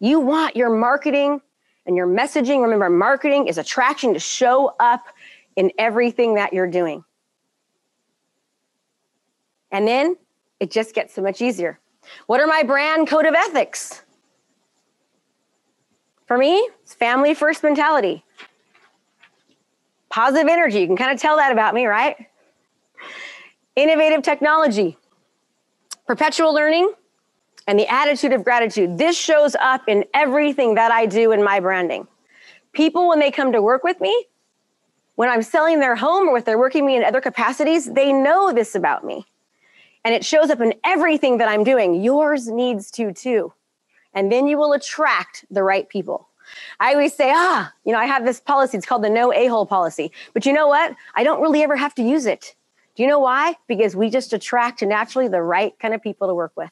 You 0.00 0.20
want 0.20 0.56
your 0.56 0.70
marketing 0.70 1.40
and 1.86 1.96
your 1.96 2.06
messaging. 2.06 2.62
Remember, 2.62 2.90
marketing 2.90 3.46
is 3.46 3.58
attraction 3.58 4.14
to 4.14 4.20
show 4.20 4.74
up 4.80 5.06
in 5.56 5.70
everything 5.78 6.34
that 6.34 6.52
you're 6.52 6.70
doing. 6.70 7.04
And 9.70 9.86
then 9.86 10.16
it 10.60 10.70
just 10.70 10.94
gets 10.94 11.14
so 11.14 11.22
much 11.22 11.42
easier. 11.42 11.78
What 12.26 12.40
are 12.40 12.46
my 12.46 12.62
brand 12.62 13.06
code 13.06 13.26
of 13.26 13.34
ethics? 13.34 14.02
For 16.26 16.38
me, 16.38 16.68
it's 16.82 16.94
family 16.94 17.34
first 17.34 17.62
mentality. 17.62 18.24
Positive 20.08 20.48
energy, 20.48 20.80
you 20.80 20.86
can 20.86 20.96
kind 20.96 21.12
of 21.12 21.20
tell 21.20 21.36
that 21.36 21.52
about 21.52 21.74
me, 21.74 21.86
right? 21.86 22.16
Innovative 23.76 24.22
technology, 24.22 24.96
perpetual 26.06 26.54
learning, 26.54 26.92
and 27.66 27.78
the 27.78 27.90
attitude 27.92 28.32
of 28.32 28.44
gratitude. 28.44 28.98
This 28.98 29.16
shows 29.16 29.54
up 29.54 29.82
in 29.88 30.04
everything 30.12 30.74
that 30.74 30.92
I 30.92 31.06
do 31.06 31.32
in 31.32 31.42
my 31.42 31.60
branding. 31.60 32.06
People, 32.72 33.08
when 33.08 33.20
they 33.20 33.30
come 33.30 33.52
to 33.52 33.62
work 33.62 33.84
with 33.84 34.00
me, 34.00 34.26
when 35.14 35.28
I'm 35.28 35.42
selling 35.42 35.80
their 35.80 35.96
home 35.96 36.28
or 36.28 36.38
if 36.38 36.44
they're 36.44 36.58
working 36.58 36.84
me 36.84 36.96
in 36.96 37.04
other 37.04 37.20
capacities, 37.20 37.92
they 37.92 38.12
know 38.12 38.52
this 38.52 38.74
about 38.74 39.04
me. 39.04 39.24
And 40.04 40.14
it 40.14 40.24
shows 40.24 40.50
up 40.50 40.60
in 40.60 40.74
everything 40.84 41.38
that 41.38 41.48
I'm 41.48 41.64
doing. 41.64 42.02
Yours 42.02 42.48
needs 42.48 42.90
to 42.92 43.12
too. 43.12 43.52
And 44.12 44.30
then 44.30 44.46
you 44.46 44.58
will 44.58 44.72
attract 44.72 45.44
the 45.50 45.62
right 45.62 45.88
people. 45.88 46.28
I 46.78 46.92
always 46.92 47.14
say, 47.14 47.30
ah, 47.32 47.72
you 47.84 47.92
know, 47.92 47.98
I 47.98 48.04
have 48.04 48.24
this 48.24 48.40
policy. 48.40 48.76
It's 48.76 48.86
called 48.86 49.02
the 49.02 49.10
no 49.10 49.32
a 49.32 49.46
hole 49.46 49.64
policy. 49.66 50.12
But 50.34 50.44
you 50.44 50.52
know 50.52 50.68
what? 50.68 50.94
I 51.14 51.24
don't 51.24 51.40
really 51.40 51.62
ever 51.62 51.76
have 51.76 51.94
to 51.94 52.02
use 52.02 52.26
it. 52.26 52.54
Do 52.94 53.02
you 53.02 53.08
know 53.08 53.18
why? 53.18 53.56
Because 53.66 53.96
we 53.96 54.10
just 54.10 54.32
attract 54.32 54.82
naturally 54.82 55.28
the 55.28 55.42
right 55.42 55.76
kind 55.78 55.94
of 55.94 56.02
people 56.02 56.28
to 56.28 56.34
work 56.34 56.52
with. 56.56 56.70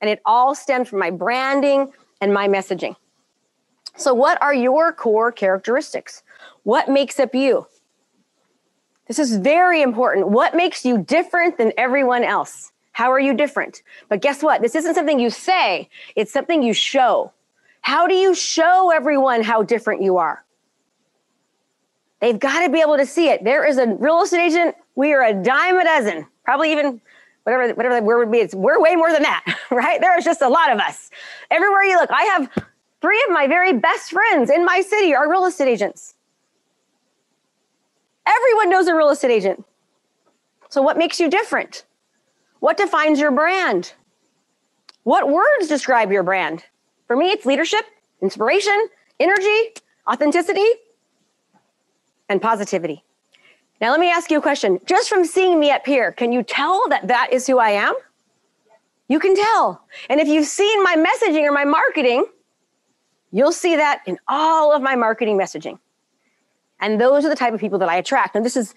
And 0.00 0.10
it 0.10 0.20
all 0.24 0.54
stems 0.54 0.88
from 0.88 0.98
my 0.98 1.10
branding 1.10 1.92
and 2.20 2.34
my 2.34 2.48
messaging. 2.48 2.96
So, 3.96 4.14
what 4.14 4.40
are 4.42 4.54
your 4.54 4.92
core 4.92 5.30
characteristics? 5.30 6.22
What 6.64 6.88
makes 6.88 7.20
up 7.20 7.34
you? 7.34 7.66
This 9.06 9.18
is 9.18 9.36
very 9.36 9.82
important. 9.82 10.28
What 10.28 10.56
makes 10.56 10.84
you 10.84 10.98
different 10.98 11.58
than 11.58 11.72
everyone 11.76 12.24
else? 12.24 12.72
How 12.92 13.10
are 13.12 13.20
you 13.20 13.34
different? 13.34 13.82
But 14.08 14.22
guess 14.22 14.42
what? 14.42 14.62
This 14.62 14.74
isn't 14.74 14.94
something 14.94 15.18
you 15.18 15.30
say, 15.30 15.88
it's 16.16 16.32
something 16.32 16.62
you 16.62 16.72
show. 16.72 17.32
How 17.80 18.06
do 18.06 18.14
you 18.14 18.34
show 18.34 18.92
everyone 18.94 19.42
how 19.42 19.62
different 19.62 20.02
you 20.02 20.18
are? 20.18 20.44
They've 22.20 22.38
got 22.38 22.64
to 22.64 22.70
be 22.70 22.80
able 22.80 22.96
to 22.96 23.06
see 23.06 23.28
it. 23.28 23.42
There 23.42 23.66
is 23.66 23.78
a 23.78 23.86
real 23.86 24.22
estate 24.22 24.46
agent. 24.46 24.76
We 24.94 25.12
are 25.14 25.22
a 25.22 25.34
dime 25.34 25.78
a 25.78 25.84
dozen, 25.84 26.26
probably 26.44 26.72
even 26.72 27.00
whatever 27.44 27.74
whatever 27.74 27.96
the 27.96 28.02
word 28.02 28.18
would 28.18 28.32
be. 28.32 28.38
It's 28.38 28.54
we're 28.54 28.80
way 28.80 28.96
more 28.96 29.12
than 29.12 29.22
that, 29.22 29.44
right? 29.70 30.00
There's 30.00 30.24
just 30.24 30.42
a 30.42 30.48
lot 30.48 30.72
of 30.72 30.78
us. 30.78 31.10
Everywhere 31.50 31.84
you 31.84 31.98
look, 31.98 32.10
I 32.10 32.22
have 32.24 32.50
three 33.00 33.22
of 33.28 33.32
my 33.32 33.46
very 33.46 33.72
best 33.72 34.10
friends 34.10 34.50
in 34.50 34.64
my 34.64 34.80
city 34.80 35.14
are 35.14 35.30
real 35.30 35.44
estate 35.46 35.68
agents. 35.68 36.14
Everyone 38.26 38.70
knows 38.70 38.86
a 38.86 38.94
real 38.94 39.10
estate 39.10 39.30
agent. 39.30 39.64
So 40.68 40.80
what 40.80 40.96
makes 40.96 41.18
you 41.20 41.28
different? 41.28 41.84
What 42.60 42.76
defines 42.76 43.18
your 43.18 43.32
brand? 43.32 43.92
What 45.02 45.28
words 45.28 45.66
describe 45.66 46.12
your 46.12 46.22
brand? 46.22 46.64
For 47.08 47.16
me, 47.16 47.30
it's 47.30 47.44
leadership, 47.44 47.84
inspiration, 48.22 48.88
energy, 49.18 49.74
authenticity, 50.08 50.64
and 52.28 52.40
positivity. 52.40 53.04
Now, 53.82 53.90
let 53.90 53.98
me 53.98 54.12
ask 54.12 54.30
you 54.30 54.38
a 54.38 54.40
question. 54.40 54.78
Just 54.86 55.08
from 55.08 55.24
seeing 55.24 55.58
me 55.58 55.72
up 55.72 55.84
here, 55.84 56.12
can 56.12 56.30
you 56.30 56.44
tell 56.44 56.88
that 56.88 57.08
that 57.08 57.32
is 57.32 57.48
who 57.48 57.58
I 57.58 57.70
am? 57.70 57.92
You 59.08 59.18
can 59.18 59.34
tell. 59.34 59.84
And 60.08 60.20
if 60.20 60.28
you've 60.28 60.46
seen 60.46 60.84
my 60.84 60.94
messaging 60.94 61.42
or 61.42 61.50
my 61.50 61.64
marketing, 61.64 62.24
you'll 63.32 63.50
see 63.50 63.74
that 63.74 64.02
in 64.06 64.18
all 64.28 64.72
of 64.72 64.82
my 64.82 64.94
marketing 64.94 65.36
messaging. 65.36 65.80
And 66.78 67.00
those 67.00 67.24
are 67.24 67.28
the 67.28 67.34
type 67.34 67.54
of 67.54 67.58
people 67.58 67.80
that 67.80 67.88
I 67.88 67.96
attract. 67.96 68.36
And 68.36 68.44
this 68.44 68.56
is, 68.56 68.72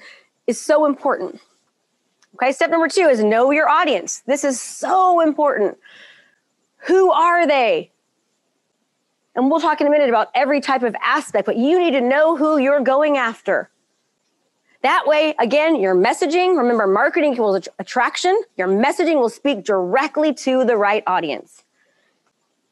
is 0.47 0.59
so 0.59 0.87
important. 0.87 1.39
Okay, 2.33 2.51
step 2.51 2.71
number 2.71 2.87
two 2.87 3.07
is 3.07 3.23
know 3.23 3.51
your 3.51 3.69
audience. 3.69 4.23
This 4.25 4.43
is 4.43 4.59
so 4.59 5.21
important. 5.21 5.77
Who 6.87 7.11
are 7.11 7.45
they? 7.45 7.91
And 9.35 9.51
we'll 9.51 9.61
talk 9.61 9.81
in 9.81 9.87
a 9.87 9.91
minute 9.91 10.09
about 10.09 10.29
every 10.33 10.61
type 10.61 10.81
of 10.81 10.95
aspect, 10.99 11.45
but 11.45 11.57
you 11.57 11.77
need 11.77 11.91
to 11.91 12.01
know 12.01 12.35
who 12.35 12.57
you're 12.57 12.81
going 12.81 13.17
after. 13.17 13.69
That 14.85 15.07
way, 15.07 15.33
again, 15.39 15.81
your 15.81 15.95
messaging, 15.95 16.55
remember, 16.55 16.85
marketing 16.85 17.33
equals 17.33 17.67
attraction. 17.79 18.39
Your 18.55 18.67
messaging 18.67 19.15
will 19.15 19.29
speak 19.29 19.63
directly 19.63 20.31
to 20.35 20.63
the 20.63 20.77
right 20.77 21.01
audience. 21.07 21.63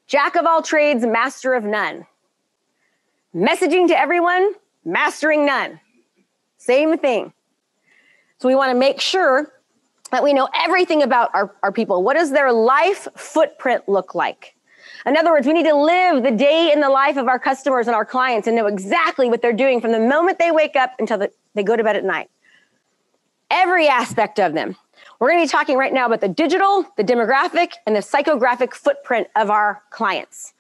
Jack 0.05 0.35
of 0.35 0.45
all 0.45 0.61
trades, 0.61 1.03
master 1.03 1.55
of 1.55 1.63
none. 1.63 2.05
Messaging 3.33 3.87
to 3.87 3.99
everyone, 3.99 4.53
mastering 4.85 5.43
none. 5.43 5.79
Same 6.59 6.99
thing. 6.99 7.33
So 8.37 8.47
we 8.47 8.53
want 8.53 8.69
to 8.69 8.77
make 8.77 9.01
sure 9.01 9.51
that 10.11 10.23
we 10.23 10.33
know 10.33 10.47
everything 10.53 11.01
about 11.01 11.31
our, 11.33 11.55
our 11.63 11.71
people. 11.71 12.03
What 12.03 12.15
does 12.15 12.29
their 12.29 12.53
life 12.53 13.07
footprint 13.15 13.89
look 13.89 14.13
like? 14.13 14.53
In 15.07 15.17
other 15.17 15.31
words, 15.31 15.47
we 15.47 15.53
need 15.53 15.65
to 15.65 15.75
live 15.75 16.21
the 16.21 16.29
day 16.29 16.71
in 16.71 16.79
the 16.79 16.89
life 16.89 17.17
of 17.17 17.27
our 17.27 17.39
customers 17.39 17.87
and 17.87 17.95
our 17.95 18.05
clients 18.05 18.47
and 18.47 18.55
know 18.55 18.67
exactly 18.67 19.29
what 19.29 19.41
they're 19.41 19.51
doing 19.51 19.81
from 19.81 19.91
the 19.91 19.99
moment 19.99 20.37
they 20.37 20.51
wake 20.51 20.75
up 20.75 20.91
until 20.99 21.17
the, 21.17 21.31
they 21.53 21.63
go 21.63 21.75
to 21.75 21.83
bed 21.83 21.95
at 21.95 22.03
night. 22.03 22.29
Every 23.49 23.87
aspect 23.87 24.39
of 24.39 24.53
them. 24.53 24.75
We're 25.19 25.29
going 25.29 25.41
to 25.41 25.45
be 25.45 25.51
talking 25.51 25.77
right 25.77 25.93
now 25.93 26.05
about 26.05 26.21
the 26.21 26.27
digital, 26.27 26.85
the 26.97 27.03
demographic, 27.03 27.73
and 27.85 27.95
the 27.95 27.99
psychographic 27.99 28.73
footprint 28.73 29.27
of 29.35 29.49
our 29.49 29.81
clients. 29.89 30.53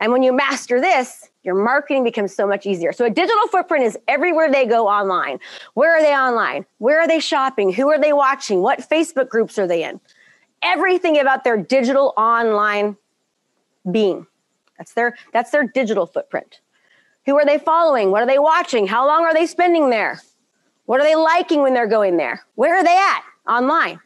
And 0.00 0.12
when 0.12 0.22
you 0.22 0.32
master 0.32 0.80
this, 0.80 1.30
your 1.42 1.54
marketing 1.54 2.04
becomes 2.04 2.34
so 2.34 2.46
much 2.46 2.66
easier. 2.66 2.92
So 2.92 3.04
a 3.04 3.10
digital 3.10 3.46
footprint 3.48 3.84
is 3.84 3.98
everywhere 4.06 4.50
they 4.50 4.64
go 4.64 4.86
online. 4.86 5.40
Where 5.74 5.96
are 5.96 6.02
they 6.02 6.14
online? 6.14 6.66
Where 6.78 7.00
are 7.00 7.08
they 7.08 7.20
shopping? 7.20 7.72
Who 7.72 7.90
are 7.90 7.98
they 7.98 8.12
watching? 8.12 8.60
What 8.60 8.80
Facebook 8.80 9.28
groups 9.28 9.58
are 9.58 9.66
they 9.66 9.84
in? 9.84 10.00
Everything 10.62 11.18
about 11.18 11.44
their 11.44 11.56
digital 11.56 12.14
online 12.16 12.96
being. 13.90 14.26
That's 14.76 14.94
their 14.94 15.16
that's 15.32 15.50
their 15.50 15.66
digital 15.66 16.06
footprint. 16.06 16.60
Who 17.26 17.36
are 17.36 17.44
they 17.44 17.58
following? 17.58 18.10
What 18.10 18.22
are 18.22 18.26
they 18.26 18.38
watching? 18.38 18.86
How 18.86 19.06
long 19.06 19.24
are 19.24 19.34
they 19.34 19.46
spending 19.46 19.90
there? 19.90 20.20
What 20.88 21.00
are 21.00 21.04
they 21.04 21.16
liking 21.16 21.60
when 21.60 21.74
they're 21.74 21.86
going 21.86 22.16
there? 22.16 22.46
Where 22.54 22.74
are 22.74 22.82
they 22.82 22.96
at 22.96 23.20
online? 23.46 24.00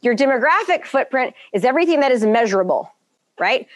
Your 0.00 0.14
demographic 0.14 0.84
footprint 0.84 1.34
is 1.52 1.64
everything 1.64 1.98
that 1.98 2.12
is 2.12 2.24
measurable, 2.24 2.88
right? 3.40 3.66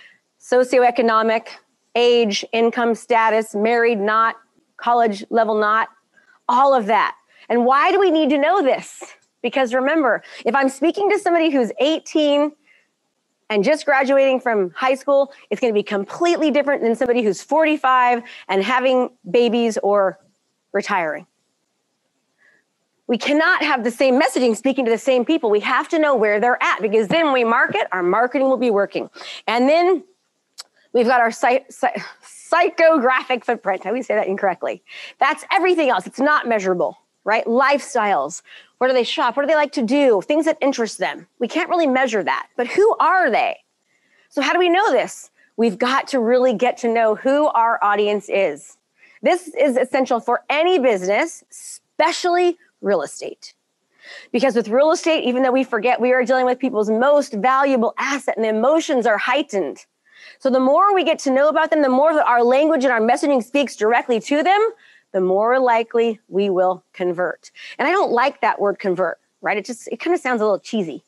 Socioeconomic, 0.40 1.48
age, 1.96 2.44
income 2.53 2.94
status, 2.94 3.57
married, 3.57 3.98
not, 3.98 4.37
college 4.76 5.24
level, 5.31 5.57
not, 5.57 5.88
all 6.48 6.74
of 6.74 6.87
that. 6.87 7.16
And 7.48 7.64
why 7.64 7.90
do 7.90 7.98
we 7.98 8.12
need 8.12 8.31
to 8.31 8.38
know 8.38 8.62
this? 8.62 9.03
Because 9.42 9.74
remember, 9.74 10.22
if 10.46 10.55
I'm 10.55 10.68
speaking 10.68 11.11
to 11.11 11.18
somebody 11.18 11.50
who's 11.50 11.72
18 11.81 12.53
and 13.48 13.64
just 13.64 13.85
graduating 13.85 14.38
from 14.38 14.70
high 14.76 14.94
school, 14.94 15.33
it's 15.50 15.61
going 15.61 15.72
to 15.72 15.76
be 15.76 15.83
completely 15.83 16.53
different 16.53 16.83
than 16.83 16.94
somebody 16.94 17.24
who's 17.24 17.42
45 17.42 18.22
and 18.46 18.62
having 18.62 19.11
babies 19.29 19.76
or 19.83 20.20
retiring. 20.72 21.26
We 23.11 23.18
cannot 23.18 23.64
have 23.64 23.83
the 23.83 23.90
same 23.90 24.20
messaging 24.20 24.57
speaking 24.57 24.85
to 24.85 24.90
the 24.92 24.96
same 24.96 25.25
people. 25.25 25.51
We 25.51 25.59
have 25.61 25.88
to 25.88 25.99
know 25.99 26.14
where 26.14 26.38
they're 26.38 26.62
at 26.62 26.81
because 26.81 27.09
then 27.09 27.33
we 27.33 27.42
market, 27.42 27.88
our 27.90 28.05
marketing 28.05 28.49
will 28.49 28.57
be 28.57 28.70
working. 28.70 29.11
And 29.49 29.68
then 29.68 30.05
we've 30.92 31.09
got 31.09 31.20
our 31.20 31.33
psych- 31.33 31.68
psychographic 31.70 33.44
footprint. 33.44 33.85
I 33.85 33.88
always 33.88 34.07
say 34.07 34.14
that 34.14 34.29
incorrectly. 34.29 34.81
That's 35.18 35.44
everything 35.51 35.88
else. 35.88 36.07
It's 36.07 36.20
not 36.20 36.46
measurable, 36.46 36.99
right? 37.25 37.44
Lifestyles, 37.46 38.42
where 38.79 38.88
do 38.88 38.94
they 38.94 39.03
shop? 39.03 39.37
What 39.37 39.42
do 39.42 39.49
they 39.49 39.57
like 39.57 39.73
to 39.73 39.83
do? 39.83 40.23
Things 40.23 40.44
that 40.44 40.57
interest 40.61 40.99
them. 40.99 41.27
We 41.40 41.49
can't 41.49 41.68
really 41.68 41.88
measure 41.88 42.23
that. 42.23 42.46
But 42.57 42.68
who 42.68 42.94
are 43.01 43.29
they? 43.29 43.59
So, 44.29 44.40
how 44.40 44.53
do 44.53 44.61
we 44.61 44.68
know 44.68 44.92
this? 44.92 45.33
We've 45.57 45.79
got 45.79 46.07
to 46.09 46.20
really 46.20 46.55
get 46.55 46.77
to 46.79 46.88
know 46.88 47.16
who 47.16 47.49
our 47.49 47.83
audience 47.83 48.29
is. 48.29 48.77
This 49.20 49.49
is 49.49 49.77
essential 49.77 50.20
for 50.20 50.44
any 50.49 50.79
business, 50.79 51.42
especially 51.51 52.57
real 52.81 53.03
estate. 53.03 53.55
Because 54.33 54.57
with 54.57 54.69
real 54.69 54.93
estate, 54.93 55.25
even 55.25 55.43
though 55.43 55.53
we 55.53 55.64
forget, 55.64 56.01
we 56.01 56.12
are 56.12 56.25
dealing 56.25 56.47
with 56.47 56.59
people's 56.59 56.90
most 56.90 57.35
valuable 57.35 57.95
asset 57.99 58.37
and 58.37 58.45
the 58.45 58.49
emotions 58.49 59.07
are 59.07 59.19
heightened. 59.19 59.85
So 60.38 60.51
the 60.51 60.61
more 60.61 60.95
we 60.95 61.05
get 61.05 61.19
to 61.21 61.31
know 61.31 61.49
about 61.49 61.71
them, 61.71 61.83
the 61.83 61.88
more 61.88 62.14
that 62.14 62.27
our 62.27 62.43
language 62.43 62.85
and 62.85 62.93
our 62.93 63.01
messaging 63.01 63.43
speaks 63.43 63.77
directly 63.77 64.21
to 64.21 64.43
them, 64.43 64.71
the 65.12 65.21
more 65.21 65.59
likely 65.59 66.21
we 66.29 66.51
will 66.51 66.85
convert. 66.93 67.51
And 67.79 67.88
I 67.88 67.90
don't 67.90 68.12
like 68.12 68.40
that 68.40 68.61
word 68.61 68.79
convert, 68.79 69.19
right? 69.40 69.57
It 69.57 69.64
just, 69.64 69.88
it 69.88 69.99
kind 69.99 70.14
of 70.14 70.21
sounds 70.21 70.40
a 70.40 70.45
little 70.45 70.61
cheesy. 70.61 71.03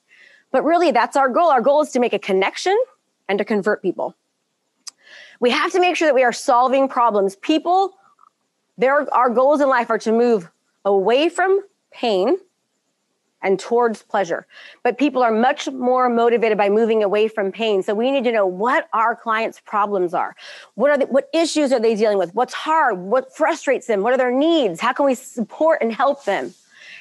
But 0.51 0.65
really, 0.65 0.91
that's 0.91 1.17
our 1.17 1.29
goal. 1.29 1.51
Our 1.51 1.61
goal 1.61 1.83
is 1.83 1.91
to 1.91 2.01
make 2.01 2.13
a 2.13 2.19
connection 2.19 2.77
and 3.29 3.39
to 3.39 3.45
convert 3.45 3.81
people. 3.81 4.15
We 5.41 5.51
have 5.51 5.73
to 5.73 5.81
make 5.81 5.97
sure 5.97 6.07
that 6.07 6.15
we 6.15 6.25
are 6.25 6.33
solving 6.33 6.89
problems. 6.89 7.37
People, 7.37 7.95
their, 8.77 9.13
our 9.15 9.31
goals 9.31 9.61
in 9.61 9.69
life 9.69 9.91
are 9.91 9.99
to 9.99 10.13
move 10.13 10.51
away 10.85 11.29
from 11.29 11.61
pain 11.91 12.37
and 13.43 13.59
towards 13.59 14.03
pleasure. 14.03 14.47
But 14.83 14.99
people 14.99 15.23
are 15.23 15.33
much 15.33 15.69
more 15.69 16.09
motivated 16.09 16.57
by 16.57 16.69
moving 16.69 17.03
away 17.03 17.29
from 17.29 17.53
pain. 17.53 17.83
So 17.83 17.95
we 17.95 18.11
need 18.11 18.25
to 18.25 18.33
know 18.33 18.47
what 18.47 18.89
our 18.93 19.17
clients' 19.17 19.61
problems 19.61 20.15
are. 20.15 20.35
What 20.75 20.91
are 20.91 20.99
the, 20.99 21.07
what 21.07 21.29
issues 21.35 21.73
are 21.73 21.81
they 21.81 21.95
dealing 21.95 22.19
with? 22.19 22.35
What's 22.35 22.55
hard? 22.55 22.99
What 22.99 23.35
frustrates 23.35 23.87
them? 23.87 24.03
What 24.03 24.13
are 24.13 24.19
their 24.19 24.31
needs? 24.31 24.81
How 24.81 24.93
can 24.93 25.07
we 25.07 25.15
support 25.15 25.83
and 25.83 25.93
help 25.93 26.25
them? 26.25 26.55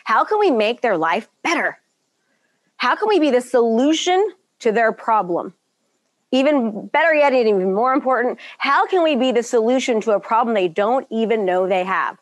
How 0.03 0.23
can 0.23 0.39
we 0.39 0.51
make 0.51 0.81
their 0.81 0.97
life 0.97 1.29
better? 1.43 1.77
How 2.77 2.95
can 2.95 3.07
we 3.07 3.19
be 3.19 3.29
the 3.29 3.41
solution 3.41 4.31
to 4.59 4.71
their 4.71 4.91
problem? 4.91 5.53
Even 6.31 6.87
better 6.87 7.13
yet, 7.13 7.33
and 7.33 7.47
even 7.47 7.73
more 7.73 7.93
important, 7.93 8.39
how 8.57 8.87
can 8.87 9.03
we 9.03 9.15
be 9.15 9.31
the 9.31 9.43
solution 9.43 9.99
to 10.01 10.13
a 10.13 10.19
problem 10.19 10.55
they 10.55 10.69
don't 10.69 11.05
even 11.11 11.45
know 11.45 11.67
they 11.67 11.83
have? 11.83 12.17